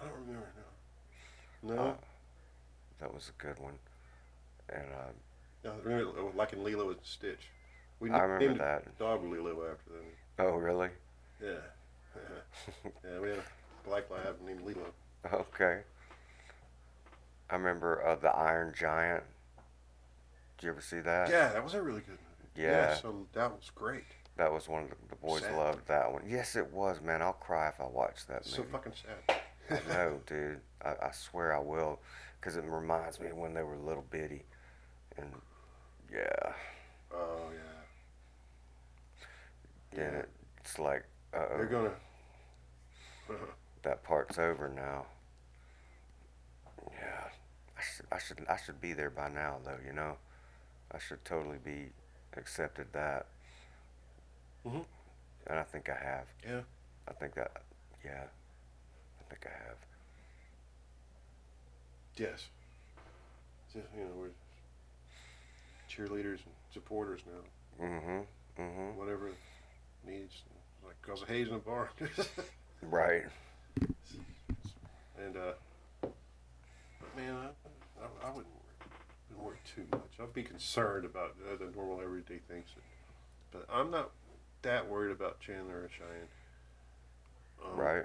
[0.00, 1.74] I don't remember now.
[1.74, 1.82] No.
[1.90, 1.94] Uh,
[3.00, 3.74] that was a good one.
[4.68, 5.12] And uh,
[5.64, 7.48] No, I remember uh, like in Lilo and Stitch.
[8.00, 8.84] We I remember named that.
[8.84, 10.04] the dog Lilo after them.
[10.38, 10.88] Oh, really?
[11.42, 11.50] Yeah.
[13.04, 14.92] yeah, we had a black lab named Lilo.
[15.32, 15.80] Okay.
[17.50, 19.22] I remember uh, the Iron Giant.
[20.58, 21.30] Did you ever see that?
[21.30, 22.66] Yeah, that was a really good movie.
[22.68, 22.94] Yeah.
[22.94, 24.04] so that was great.
[24.36, 25.56] That was one of the, the boys Sad.
[25.56, 26.22] loved that one.
[26.28, 27.22] Yes, it was, man.
[27.22, 28.72] I'll cry if I watch that So movie.
[28.72, 28.92] fucking
[29.28, 29.36] sad.
[29.70, 30.60] I know, dude.
[30.84, 32.00] I, I swear I will,
[32.40, 34.44] because it reminds me of when they were little bitty,
[35.16, 35.32] and
[36.12, 36.52] yeah,
[37.12, 37.82] Oh yeah.
[39.92, 40.22] then Yeah.
[40.60, 41.04] it's like,
[41.34, 41.56] Uh-oh.
[41.56, 41.90] They're gonna.
[43.82, 45.06] that part's over now.
[46.92, 47.24] Yeah,
[47.76, 49.78] I should, I should, I should be there by now, though.
[49.84, 50.16] You know,
[50.92, 51.86] I should totally be
[52.36, 53.26] accepted that.
[54.66, 54.84] Mhm.
[55.48, 56.26] And I think I have.
[56.46, 56.60] Yeah.
[57.08, 57.62] I think that,
[58.04, 58.24] yeah,
[59.26, 59.76] I think I have.
[62.16, 62.46] Yes.
[63.72, 64.28] Just, you know, we're
[65.90, 67.84] cheerleaders and supporters now.
[67.86, 68.62] Mm-hmm.
[68.62, 68.98] Mm-hmm.
[68.98, 69.30] Whatever
[70.06, 70.42] needs,
[70.84, 71.90] like cause of haze in a bar.
[72.82, 73.24] Right.
[75.18, 75.52] and uh,
[76.02, 77.48] but man, I,
[78.02, 78.90] I, I wouldn't worry,
[79.30, 80.10] wouldn't worry too much.
[80.20, 82.66] I'd be concerned about uh, the normal everyday things,
[83.50, 84.10] but I'm not
[84.62, 86.28] that worried about Chandler and Cheyenne.
[87.64, 88.04] Um, Right.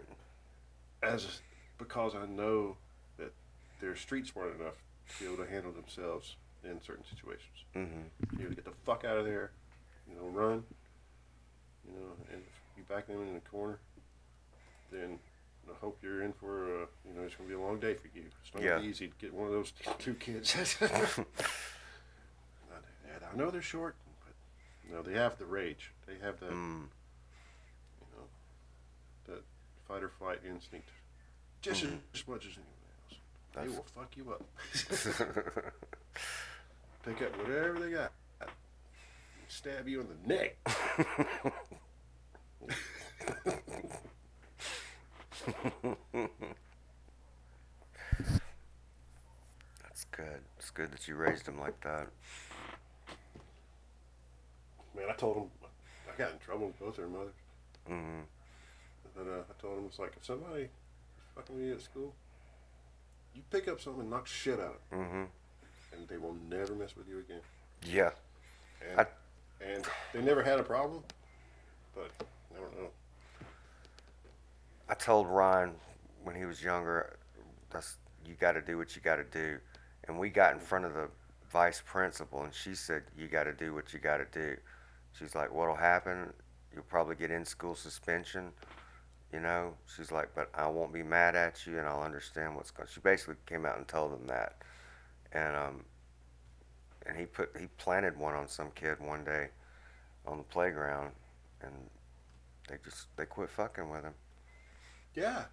[1.03, 1.41] As
[1.77, 2.77] because I know
[3.17, 3.33] that
[3.79, 4.75] their streets street smart enough
[5.09, 7.65] to be able to handle themselves in certain situations.
[7.75, 8.39] Mm-hmm.
[8.39, 9.51] You know, get the fuck out of there,
[10.07, 10.63] you know, run,
[11.87, 13.79] you know, and if you back them in the corner,
[14.91, 15.17] then
[15.69, 17.95] I hope you're in for, uh, you know, it's going to be a long day
[17.95, 18.25] for you.
[18.43, 18.69] It's not Yeah.
[18.71, 20.55] gonna be easy to get one of those two kids.
[20.81, 20.85] I
[23.31, 24.33] I know they're short, but,
[24.87, 25.91] you know, they have the rage.
[26.05, 26.87] They have the, mm.
[29.95, 30.89] You know, that fight or flight instinct
[31.61, 31.99] just Mhm.
[32.13, 32.75] as much as anyone
[33.09, 33.19] else.
[33.53, 34.43] They will fuck you up.
[37.03, 38.11] Pick up whatever they got.
[39.47, 40.57] Stab you in the neck.
[49.83, 50.41] That's good.
[50.57, 52.07] It's good that you raised him like that.
[54.95, 55.49] Man, I told them
[56.13, 57.33] I got in trouble with both their mothers.
[57.89, 58.21] Mm-hmm.
[59.15, 60.69] But uh, I told him, it's like if somebody
[61.35, 62.13] fucking with you at school,
[63.35, 65.23] you pick up something and knock shit out of them, Mm-hmm.
[65.97, 67.41] and they will never mess with you again.
[67.85, 68.11] Yeah.
[68.89, 69.07] And, I-
[69.65, 71.03] and they never had a problem,
[71.95, 72.89] but I don't know.
[74.89, 75.71] I told Ryan
[76.23, 77.17] when he was younger,
[77.69, 79.57] that's you got to do what you got to do,
[80.07, 81.07] and we got in front of the
[81.51, 84.55] vice principal, and she said you got to do what you got to do,
[85.13, 86.31] She's like, what'll happen?
[86.73, 88.51] You'll probably get in school suspension.
[89.33, 92.71] You know, she's like, but I won't be mad at you, and I'll understand what's
[92.71, 92.89] going.
[92.91, 94.57] She basically came out and told him that,
[95.31, 95.85] and um,
[97.05, 99.47] and he put he planted one on some kid one day,
[100.25, 101.11] on the playground,
[101.61, 101.71] and
[102.67, 104.13] they just they quit fucking with him.
[105.15, 105.45] Yeah.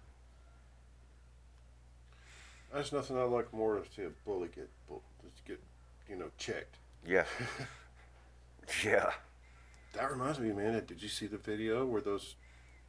[2.73, 5.59] There's nothing I like more to see a bully get bull, just get,
[6.07, 6.75] you know, checked.
[7.07, 7.25] Yeah.
[8.85, 9.11] yeah.
[9.93, 10.83] That reminds me, man.
[10.85, 12.35] Did you see the video where those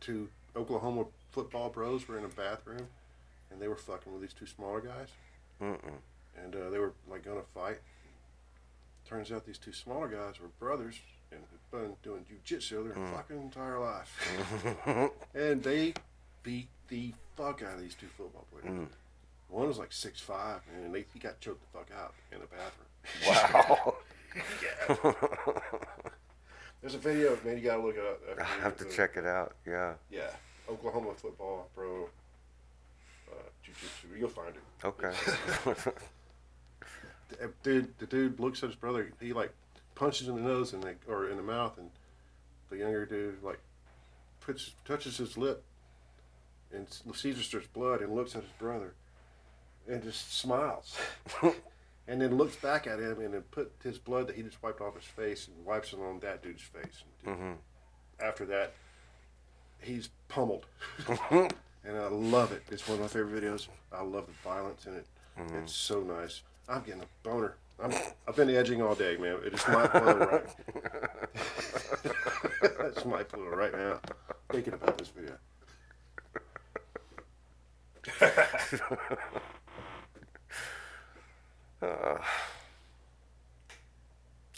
[0.01, 2.86] two Oklahoma football bros were in a bathroom,
[3.51, 5.09] and they were fucking with these two smaller guys,
[5.61, 5.78] Mm-mm.
[6.42, 7.78] and uh, they were like gonna fight.
[9.09, 11.01] Turns out these two smaller guys were brothers
[11.32, 13.14] and had been doing jujitsu their Mm.
[13.14, 14.12] fucking entire life,
[15.34, 15.94] and they
[16.42, 18.78] beat the fuck out of these two football players.
[18.80, 18.88] Mm.
[19.48, 22.46] One was like six five, and they, he got choked the fuck out in the
[22.46, 22.86] bathroom.
[23.26, 23.94] wow.
[26.80, 27.56] There's a video, man.
[27.58, 28.40] You gotta look it up.
[28.40, 29.54] I have to check it out.
[29.66, 29.94] Yeah.
[30.10, 30.30] Yeah,
[30.68, 32.04] Oklahoma football pro
[33.30, 34.18] uh, jiu-jitsu.
[34.18, 34.62] You'll find it.
[34.84, 35.12] Okay.
[37.62, 39.12] Dude, the dude looks at his brother.
[39.20, 39.52] He like
[39.94, 41.90] punches him in the nose and they, or in the mouth, and
[42.70, 43.60] the younger dude like
[44.40, 45.62] puts touches his lip,
[46.72, 48.94] and sees there's blood, and looks at his brother,
[49.88, 50.96] and just smiles,
[52.09, 54.80] and then looks back at him, and then put his blood that he just wiped
[54.80, 57.05] off his face and wipes it on that dude's face.
[57.24, 57.53] And hmm
[58.22, 58.72] after that,
[59.80, 60.66] he's pummeled.
[61.30, 62.62] and I love it.
[62.70, 63.68] It's one of my favorite videos.
[63.92, 65.07] I love the violence in it.
[65.38, 65.62] Mhm.
[65.62, 66.42] It's so nice.
[66.68, 67.55] I'm getting a boner.
[67.82, 67.94] I'm,
[68.28, 69.38] I've been edging all day, man.
[69.42, 70.44] It is my blow right.
[72.62, 74.01] it's my blow right now.
[74.51, 75.38] Thinking about this video.
[81.82, 82.18] Uh,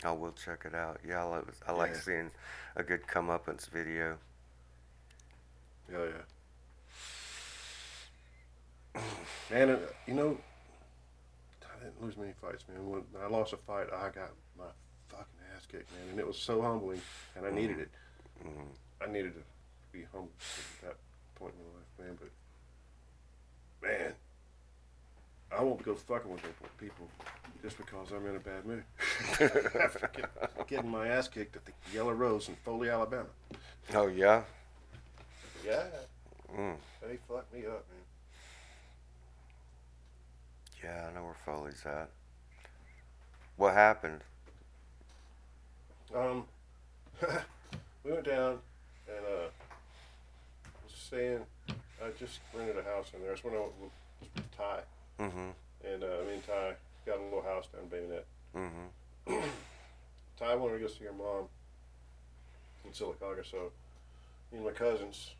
[0.04, 0.98] I will check it out.
[1.06, 2.00] Yeah, I like, I like Yeah.
[2.00, 2.30] seeing
[2.76, 4.18] a good comeuppance video.
[5.90, 6.06] Yeah,
[8.94, 9.02] yeah.
[9.50, 10.38] Man, uh, you know,
[11.64, 12.88] I didn't lose many fights, man.
[12.88, 14.64] When I lost a fight, I got my
[15.08, 17.00] fucking ass kicked, man, and it was so humbling,
[17.36, 17.90] and I needed it.
[18.44, 18.68] Mhm.
[19.00, 19.42] I needed to
[19.92, 20.32] be humble
[20.82, 20.96] at that
[21.36, 22.18] point in my life, man.
[23.80, 24.14] But man,
[25.56, 26.42] I won't go fucking with
[26.78, 27.06] people
[27.62, 28.82] just because I'm in a bad mood.
[29.40, 33.26] After get, getting my ass kicked at the Yellow Rose in Foley, Alabama.
[33.94, 34.42] Oh yeah.
[35.64, 35.84] Yeah,
[36.56, 36.76] Mm.
[37.00, 38.02] they fucked me up, man.
[40.82, 42.10] Yeah, I know where Foley's at.
[43.56, 44.22] What happened?
[46.14, 46.44] Um,
[48.04, 48.58] we went down
[49.08, 49.48] and uh,
[50.82, 51.40] was staying.
[51.68, 53.30] I just rented a house in there.
[53.30, 53.90] That's when I with,
[54.34, 54.80] with Ty,
[55.22, 55.86] Mm-hmm.
[55.86, 56.74] and uh, me and Ty
[57.06, 58.26] got a little house down in Bay Minette.
[58.56, 59.34] Mm-hmm.
[60.38, 61.46] Ty wanted to go see her mom
[62.84, 63.70] in Silicaga, so
[64.50, 65.30] me and my cousins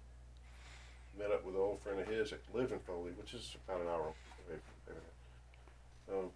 [1.19, 3.81] met up with an old friend of his that lived in Foley, which is about
[3.81, 6.19] an hour away from Bay Minette.
[6.19, 6.31] Um,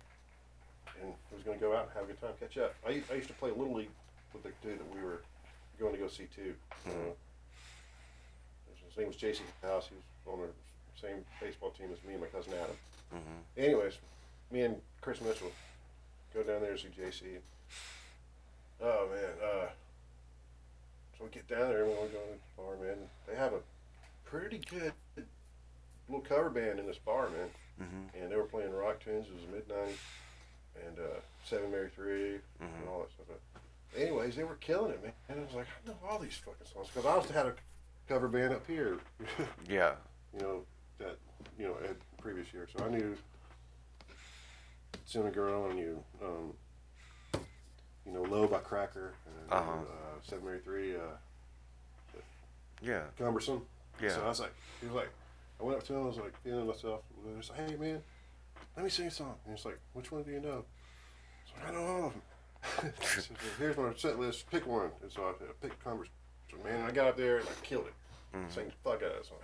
[1.02, 2.74] and was going to go out and have a good time, catch up.
[2.86, 3.90] I, I used to play Little League
[4.32, 5.22] with the dude that we were
[5.78, 6.54] going to go see too.
[6.86, 6.90] Uh,
[8.88, 9.42] his name was J.C.
[9.62, 9.88] House.
[9.88, 10.48] He was on the
[11.00, 12.76] same baseball team as me and my cousin Adam.
[13.14, 13.60] Mm-hmm.
[13.60, 13.94] Anyways,
[14.50, 15.52] me and Chris Mitchell
[16.34, 17.22] go down there to see JC.
[18.82, 19.66] Oh man, uh,
[21.18, 22.18] so we get down there and we're going to
[22.56, 22.96] the bar, man.
[23.26, 23.60] They have a
[24.24, 24.92] pretty good
[26.08, 27.48] little cover band in this bar, man.
[27.82, 28.22] Mm-hmm.
[28.22, 29.26] And they were playing rock tunes.
[29.28, 32.88] It was mid '90s, and uh, Seven Mary 3 and Mhm.
[32.90, 33.26] all that stuff.
[33.28, 35.12] But anyways, they were killing it, man.
[35.28, 37.54] And I was like, I know all these fucking songs because I also had a
[38.08, 38.98] cover band up here.
[39.68, 39.94] Yeah.
[40.34, 40.62] you know,
[40.98, 41.16] that,
[41.58, 41.74] you know,
[42.26, 42.66] previous year.
[42.76, 43.16] So I knew
[45.04, 46.52] Cinnamon Girl and you, um,
[48.04, 49.70] you know, Low by Cracker and Uh-huh.
[49.72, 51.00] uh, Seven Mary Three, uh,
[52.82, 53.04] Yeah.
[53.16, 53.64] Cumbersome.
[54.00, 54.10] Yeah.
[54.10, 55.08] So I was like, he was like,
[55.60, 57.02] I went up to him, I was like, feeling myself.
[57.24, 58.02] And I was like, hey man,
[58.76, 59.36] let me sing a song.
[59.46, 60.64] And he's like, which one do you know?
[60.64, 62.22] I was like, I know all of them.
[62.82, 64.50] I "Well, here's my set list.
[64.50, 64.90] Pick one.
[65.00, 66.12] And so I picked Cumbersome.
[66.64, 67.94] Man, I got up there and I killed it.
[68.36, 68.50] Mhm.
[68.52, 69.38] Sang the fuck out of that song.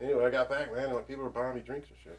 [0.00, 2.18] Anyway, I got back, man, and like people were buying me drinks and shit.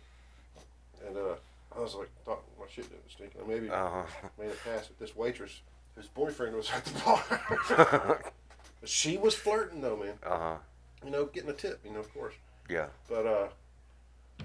[1.08, 1.36] And uh,
[1.76, 3.32] I was like, thought my shit didn't stink.
[3.42, 4.04] I maybe Uh
[4.40, 5.00] made it past it.
[5.00, 5.62] This waitress,
[5.96, 8.22] whose boyfriend was at the bar.
[8.82, 10.16] But she was flirting though, man.
[10.26, 10.58] uh huh.
[11.06, 12.34] You know, getting a tip, you know, of course.
[12.70, 12.88] Yeah.
[13.10, 13.48] But uh,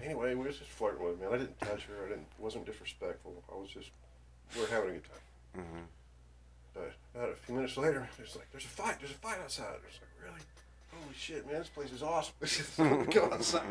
[0.04, 1.32] anyway, we was just flirting with man.
[1.32, 2.06] I didn't touch her.
[2.06, 2.26] I didn't.
[2.38, 3.42] wasn't disrespectful.
[3.52, 3.90] I was just,
[4.54, 5.62] we were having a good time.
[5.64, 5.84] Mm-hmm.
[6.74, 8.98] But about a few minutes later, it's like, there's a fight.
[9.00, 9.74] There's a fight outside.
[9.88, 10.40] It's like, really?
[11.02, 11.58] Holy shit, man!
[11.60, 12.34] This place is awesome.
[12.46, 13.62] so we go outside.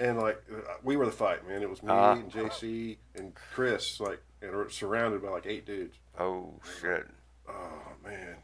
[0.00, 1.62] And like, uh, we were the fight, man.
[1.62, 2.12] It was me Ah.
[2.12, 5.96] and JC and Chris, like, and we're surrounded by like eight dudes.
[6.18, 7.06] Oh shit.
[7.48, 8.36] Oh man.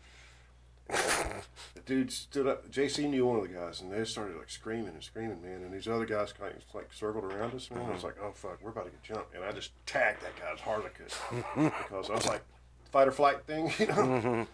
[0.89, 2.70] the dude stood up.
[2.70, 5.62] JC knew one of the guys, and they started like screaming and screaming, man.
[5.62, 7.87] And these other guys kind of like circled around us, man.
[7.89, 10.37] I was like, "Oh fuck, we're about to get jumped," and I just tagged that
[10.39, 12.43] guy as hard as I could because I was like,
[12.91, 14.47] fight or flight thing, you know.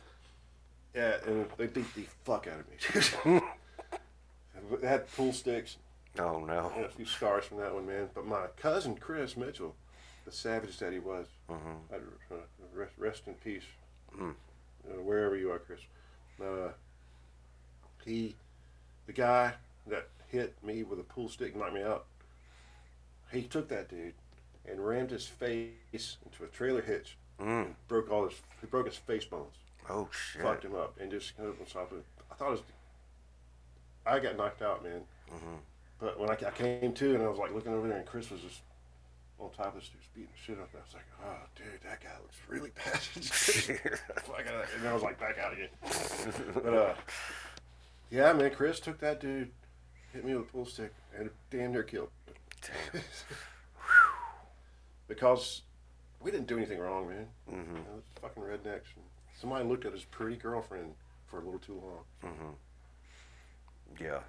[0.95, 2.69] Yeah, and they beat the fuck out of
[3.35, 3.41] me.
[4.81, 5.77] they had pool sticks,
[6.19, 6.73] Oh no.
[6.77, 8.09] and a few scars from that one, man.
[8.15, 9.75] But my cousin Chris Mitchell,
[10.25, 11.95] the savage that he was, Mm-hmm.
[11.95, 12.01] I'd,
[12.33, 12.37] uh,
[12.75, 13.63] rest, rest in peace,
[14.19, 14.31] Mm.
[14.89, 15.81] uh, wherever you are, Chris.
[16.43, 16.73] Uh,
[18.05, 18.35] he,
[19.07, 19.53] the guy
[19.87, 22.07] that hit me with a pool stick, and knocked me out.
[23.33, 24.15] He took that dude
[24.69, 27.75] and rammed his face into a trailer hitch, Mm.
[27.89, 29.55] broke all his, he broke his face bones,
[29.91, 30.43] Oh shit.
[30.43, 32.05] fucked him up, and just kind of on top of it.
[32.31, 32.63] I thought it was,
[34.07, 35.03] I got knocked out, man.
[35.31, 35.59] Mhm.
[35.99, 38.31] But when I, I came to and I was like looking over there, and Chris
[38.31, 38.61] was just
[39.39, 40.69] on top of this dude, beating the shit up.
[40.75, 43.01] I was like, oh, dude, that guy looks really bad.
[44.79, 45.69] And I was like, back out again.
[46.55, 46.95] But uh,
[48.11, 49.51] yeah, man, Chris took that dude,
[50.13, 52.09] hit me with a pool stick, and damn near killed.
[52.63, 53.03] Damn.
[55.09, 55.63] because
[56.21, 57.27] we didn't do anything wrong, man.
[57.51, 57.69] Mhm.
[57.69, 58.89] You know, fucking rednecks.
[58.97, 59.05] And
[59.41, 60.95] somebody looked at his pretty girlfriend
[61.27, 61.75] for a little too
[62.23, 62.33] long.
[62.33, 64.03] Mm-hmm.
[64.05, 64.21] Yeah.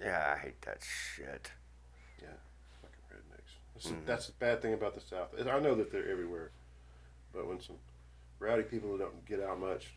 [0.00, 1.52] Yeah, I hate that shit.
[2.20, 2.28] Yeah,
[2.80, 3.52] fucking rednecks.
[3.74, 4.06] That's, Mhm.
[4.06, 5.28] that's the bad thing about the South.
[5.38, 6.50] I know that they're everywhere,
[7.32, 7.76] but when some
[8.38, 9.92] rowdy people who don't get out much,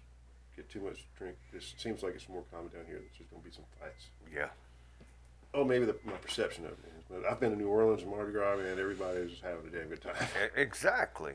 [0.56, 2.96] get too much drink, it seems like it's more common down here.
[2.96, 4.08] That there's just gonna be some fights.
[4.32, 4.50] Yeah.
[5.54, 7.04] Oh, maybe the, my perception of it is.
[7.10, 9.88] But I've been to New Orleans and Mardi Gras, and everybody's just having a damn
[9.88, 10.16] good time.
[10.56, 11.34] Exactly.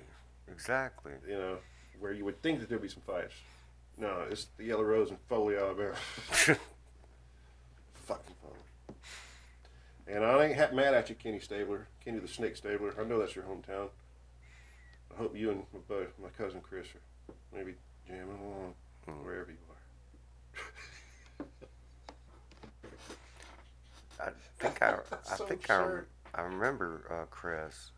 [0.48, 1.12] Exactly.
[1.26, 1.58] you know,
[2.00, 3.34] where you would think that there'd be some fights.
[3.98, 5.94] No, it's the Yellow Rose and Foley, Alabama.
[6.32, 6.58] Fucking
[8.42, 8.94] fun.
[10.08, 12.94] And I ain't ha- mad at you, Kenny Stabler, Kenny the Snake Stabler.
[12.98, 13.88] I know that's your hometown.
[15.14, 17.74] I hope you and my, buddy, my cousin Chris are maybe
[18.06, 18.74] jamming along
[19.06, 19.24] Mhm.
[19.24, 19.56] wherever you
[21.40, 21.46] are.
[24.20, 24.94] I think I,
[25.32, 26.00] I so think I.
[26.34, 27.90] I remember uh, Chris.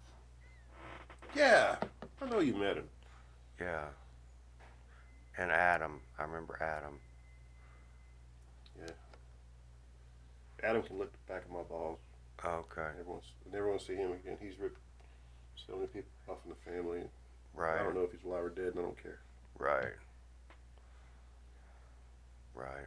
[1.37, 1.77] Yeah,
[2.21, 2.89] I know you met him.
[3.63, 3.85] Yeah.
[5.39, 6.01] And Adam.
[6.19, 6.99] I remember Adam.
[8.79, 8.93] Yeah.
[10.63, 11.99] Adam can the back of my balls.
[12.45, 12.89] Okay.
[12.99, 14.37] Everyone's never want to see him again.
[14.41, 14.79] He's ripped
[15.55, 17.03] so many people off in the family.
[17.55, 17.81] Right.
[17.81, 19.21] I don't know if he's alive or dead, and I don't care.
[19.59, 19.93] Right.
[22.55, 22.87] Right.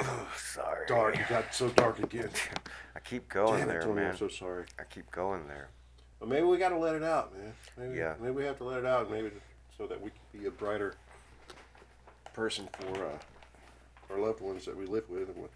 [0.36, 0.86] Sorry.
[0.86, 1.18] Dark.
[1.18, 2.30] It got so dark again.
[2.96, 4.10] I keep going Damn there, man.
[4.10, 4.64] I'm so sorry.
[4.78, 5.70] I keep going there.
[6.22, 7.52] But maybe we got to let it out, man.
[7.76, 8.14] Maybe, Yeah.
[8.20, 9.32] Maybe we have to let it out, maybe
[9.76, 10.94] so that we can be a brighter
[12.32, 13.18] person for uh,
[14.08, 15.48] our loved ones that we live with, and we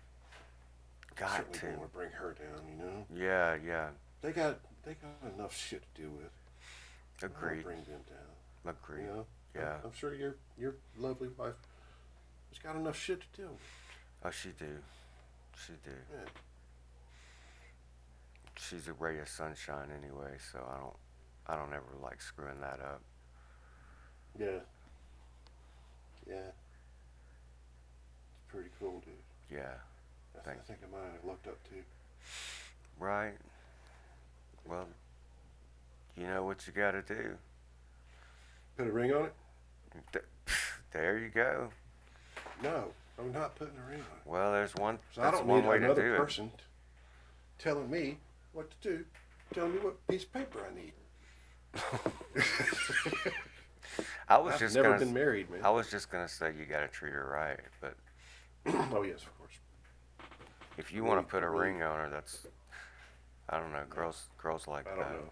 [1.15, 1.61] Got to.
[1.61, 2.67] don't want to bring her down.
[2.69, 3.91] You know, Yeah, yeah.
[4.23, 6.33] they got they got enough shit to deal with.
[7.23, 7.63] Agreed.
[7.63, 8.75] Bring them down.
[8.83, 9.03] Agreed.
[9.05, 9.27] You know.
[9.55, 9.75] Yeah.
[9.75, 11.55] I'm, I'm sure your your lovely wife
[12.51, 13.61] has got enough shit to deal with.
[14.25, 14.67] Oh, she do.
[15.65, 15.93] She do.
[16.13, 16.25] Yeah.
[18.59, 20.97] She's a ray of sunshine anyway, so I don't,
[21.47, 23.03] I don't ever like screwing that up.
[24.39, 24.61] Yeah.
[26.29, 26.37] Yeah.
[28.35, 29.15] It's pretty cool, dude.
[29.51, 29.61] Yeah.
[30.35, 31.83] I, th- Thank I think I might have looked up too.
[32.99, 33.35] Right.
[34.69, 34.89] Well,
[36.17, 37.37] you know what you got to do.
[38.77, 39.35] Put a ring on it?
[40.13, 40.25] Th-
[40.93, 41.69] There you go.
[42.63, 42.85] No,
[43.19, 44.23] I'm not putting a ring on it.
[44.25, 44.99] Well, there's one.
[45.15, 46.65] So I that's don't one need way to another do person t-
[47.59, 48.17] telling me
[48.57, 49.05] what to do,
[49.55, 50.93] tell me what piece of paper I need.
[54.29, 55.01] I was I've just never gonna.
[55.05, 55.61] been married, man.
[55.63, 57.95] I was just gonna say you got to treat her right, but
[58.97, 59.53] oh yes, of course.
[60.79, 62.47] if you want to put a ring on her, that's.
[63.49, 63.85] I don't know.
[63.89, 65.13] Girls, girls like I don't that.
[65.13, 65.31] know.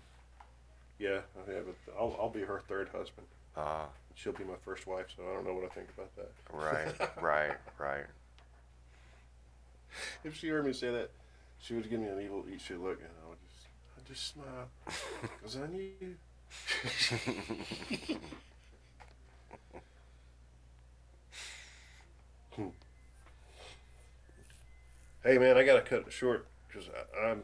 [1.01, 3.27] Yeah, yeah, but I'll, I'll be her third husband.
[3.57, 6.31] Uh, She'll be my first wife, so I don't know what I think about that.
[6.53, 8.05] right, right, right.
[10.25, 11.11] If she heard me say that,
[11.61, 14.27] she would give me an evil, eat shit look, and I would just, I just
[14.33, 14.69] smile,
[15.43, 16.17] cause I knew.
[22.57, 22.69] Hmm.
[25.25, 26.89] Hey man, I gotta cut it short because
[27.21, 27.43] I'm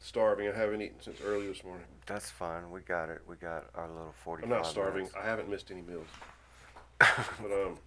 [0.00, 0.48] starving.
[0.48, 1.86] I haven't eaten since early this morning.
[2.06, 2.70] That's fine.
[2.70, 3.20] We got it.
[3.28, 4.44] We got our little forty.
[4.44, 5.02] I'm not starving.
[5.02, 5.14] minutes.
[5.20, 6.06] I haven't missed any meals.
[7.42, 7.78] But um,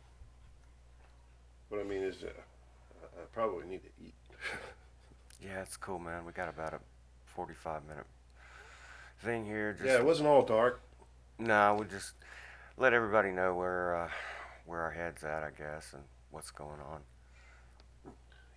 [1.70, 4.14] what I mean is, uh, I I probably need to eat.
[5.42, 6.26] Yeah, it's cool, man.
[6.26, 6.80] We got about a
[7.26, 8.06] forty-five minute
[9.24, 9.74] thing here.
[9.74, 10.82] Just yeah, it wasn't all dark.
[11.38, 12.14] No, we just
[12.78, 14.10] let everybody know where uh,
[14.66, 17.02] where our heads at, I guess, and what's going on.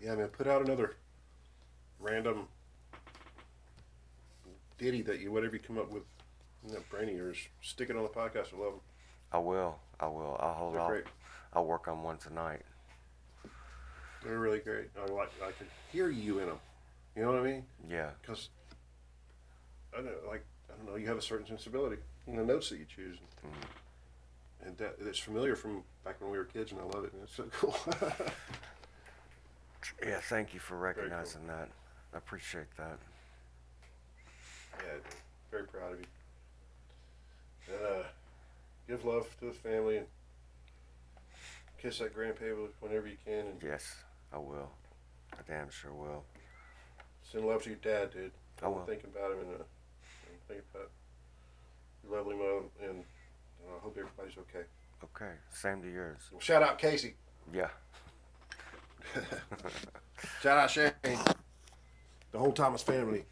[0.00, 0.96] Yeah, man, put out another
[2.00, 2.48] random
[4.78, 6.02] ditty that you whatever you come up with
[6.64, 8.52] And that brain of yours, stick it on the podcast.
[8.54, 8.80] I love them.
[9.30, 9.78] I will.
[10.00, 10.36] I will.
[10.40, 10.88] I'll hold They're off.
[10.88, 11.04] great.
[11.52, 12.62] I'll work on one tonight.
[14.24, 14.90] They're really great.
[14.96, 15.30] I like.
[15.42, 16.58] I can hear you in them.
[17.16, 17.64] You know what I mean?
[17.88, 18.10] Yeah.
[18.20, 18.48] Because
[19.92, 21.96] I don't know, like I don't know, you have a certain sensibility
[22.26, 24.68] in the notes that you choose, Mm-hmm.
[24.68, 27.12] and that it's familiar from back when we were kids, and I love it.
[27.12, 27.76] And it's so cool.
[30.06, 30.20] Yeah.
[30.20, 30.84] Thank you for cool.
[30.84, 31.68] recognizing that.
[32.14, 32.98] I appreciate that.
[34.78, 34.98] yeah,
[35.50, 36.06] very proud of you.
[37.74, 38.02] And uh,
[38.86, 40.06] give love to the family and
[41.80, 42.44] kiss that grandpa
[42.80, 43.92] whenever you can, and Yes,
[44.32, 44.70] I will.
[45.32, 46.22] I damn sure will.
[47.32, 48.30] Send love to your dad, dude.
[48.62, 48.84] I I'm will.
[48.84, 50.90] thinking about him and uh, I'm thinking about
[52.04, 53.04] your lovely mom, and
[53.66, 54.66] uh, I hope everybody's okay.
[55.02, 55.32] Okay.
[55.50, 56.18] Same to yours.
[56.30, 57.14] Well, shout out Casey.
[57.52, 57.68] Yeah.
[60.40, 60.92] Shout out Shane.
[61.02, 63.24] The whole Thomas family.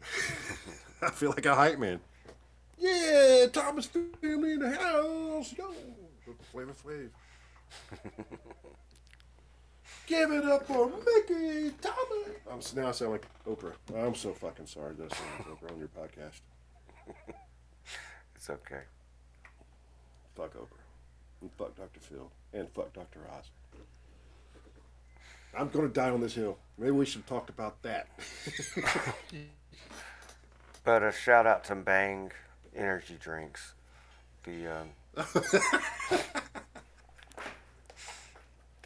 [1.02, 2.00] I feel like a hype man.
[2.78, 5.54] Yeah, Thomas family in the house.
[5.56, 5.72] Yo,
[6.50, 7.10] Flavor Flav.
[10.06, 12.72] Give it up for Mickey Thomas.
[12.74, 13.72] I'm now I sound like Oprah.
[13.96, 16.40] I'm so fucking sorry that I sound like Oprah on your podcast.
[18.34, 18.82] It's okay.
[20.36, 20.84] Fuck Oprah.
[21.40, 22.00] And fuck Dr.
[22.00, 22.30] Phil.
[22.52, 23.20] And fuck Dr.
[23.36, 23.50] Oz.
[25.58, 26.58] I'm gonna die on this hill.
[26.78, 28.08] Maybe we should talk about that.
[30.84, 32.30] But a shout out to Bang
[32.76, 33.74] Energy Drinks.
[34.44, 34.88] The um,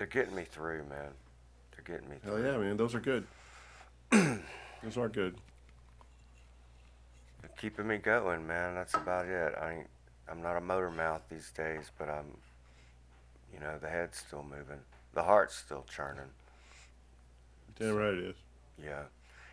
[0.00, 1.12] they're getting me through, man.
[1.72, 2.46] They're getting me Hell through.
[2.46, 2.78] yeah, man.
[2.78, 3.26] Those are good.
[4.10, 5.34] Those are good.
[7.42, 8.74] They're keeping me going, man.
[8.74, 9.54] That's about it.
[9.60, 9.86] I ain't,
[10.26, 12.24] I'm not a motor mouth these days, but I'm,
[13.52, 14.80] you know, the head's still moving,
[15.12, 16.30] the heart's still churning.
[17.78, 18.36] Damn right it is.
[18.82, 19.02] Yeah,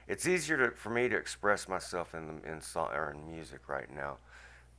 [0.08, 3.68] it's easier to, for me to express myself in the, in song or in music
[3.68, 4.16] right now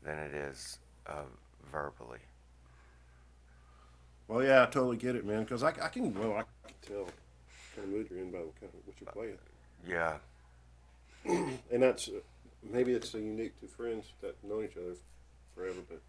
[0.03, 1.25] than it is uh,
[1.71, 2.21] verbally.
[4.29, 5.45] Well, yeah, I totally get it, man.
[5.45, 7.15] Because I, I can, well, I can tell what
[7.75, 9.39] kind of mood you're in by what, kind of, what you're playing.
[9.89, 10.19] Yeah,
[11.71, 12.21] And that's, uh,
[12.63, 14.95] maybe it's uh, unique to friends that know each other
[15.55, 16.01] forever, but,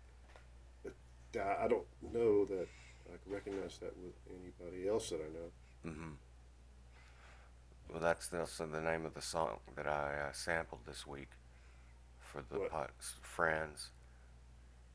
[0.83, 2.67] but I I don't know that
[3.07, 5.91] I can recognize that with anybody else that I know.
[5.91, 6.09] Mm-hmm.
[7.91, 11.29] Well, that's also the name of the song that I uh, sampled this week
[12.21, 12.91] for the pot,
[13.21, 13.89] Friends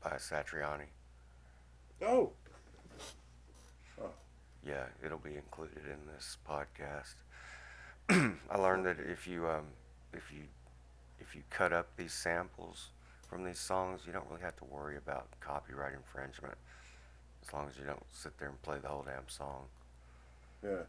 [0.01, 0.87] by Satriani.
[2.01, 2.31] Oh,
[4.65, 7.15] Yeah, it'll be included in this podcast.
[8.49, 9.65] I learned that if you um,
[10.13, 10.41] if you
[11.19, 12.89] if you cut up these samples
[13.29, 16.55] from these songs, you don't really have to worry about copyright infringement,
[17.45, 19.65] as long as you don't sit there and play the whole damn song.
[20.63, 20.83] yeah.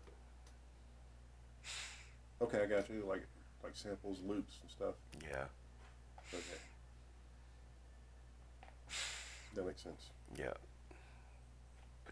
[2.41, 3.03] Okay, I got you.
[3.09, 3.27] Like,
[3.65, 4.95] like samples, loops, and stuff.
[5.23, 5.45] Yeah,
[6.35, 6.61] Okay.
[9.55, 10.11] That makes sense.
[10.39, 10.53] yeah.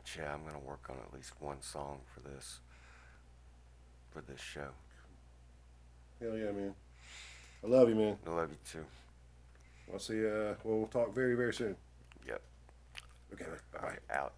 [0.05, 2.61] But yeah, I'm gonna work on at least one song for this
[4.11, 4.69] for this show.
[6.21, 6.75] Hell yeah, man.
[7.65, 8.19] I love you, man.
[8.27, 8.85] I love you too.
[9.93, 10.29] I'll see you.
[10.29, 11.77] Uh, well, we'll talk very, very soon.
[12.27, 12.43] Yep.
[13.33, 13.59] Okay, man.
[13.83, 13.99] All Bye.
[14.11, 14.33] out.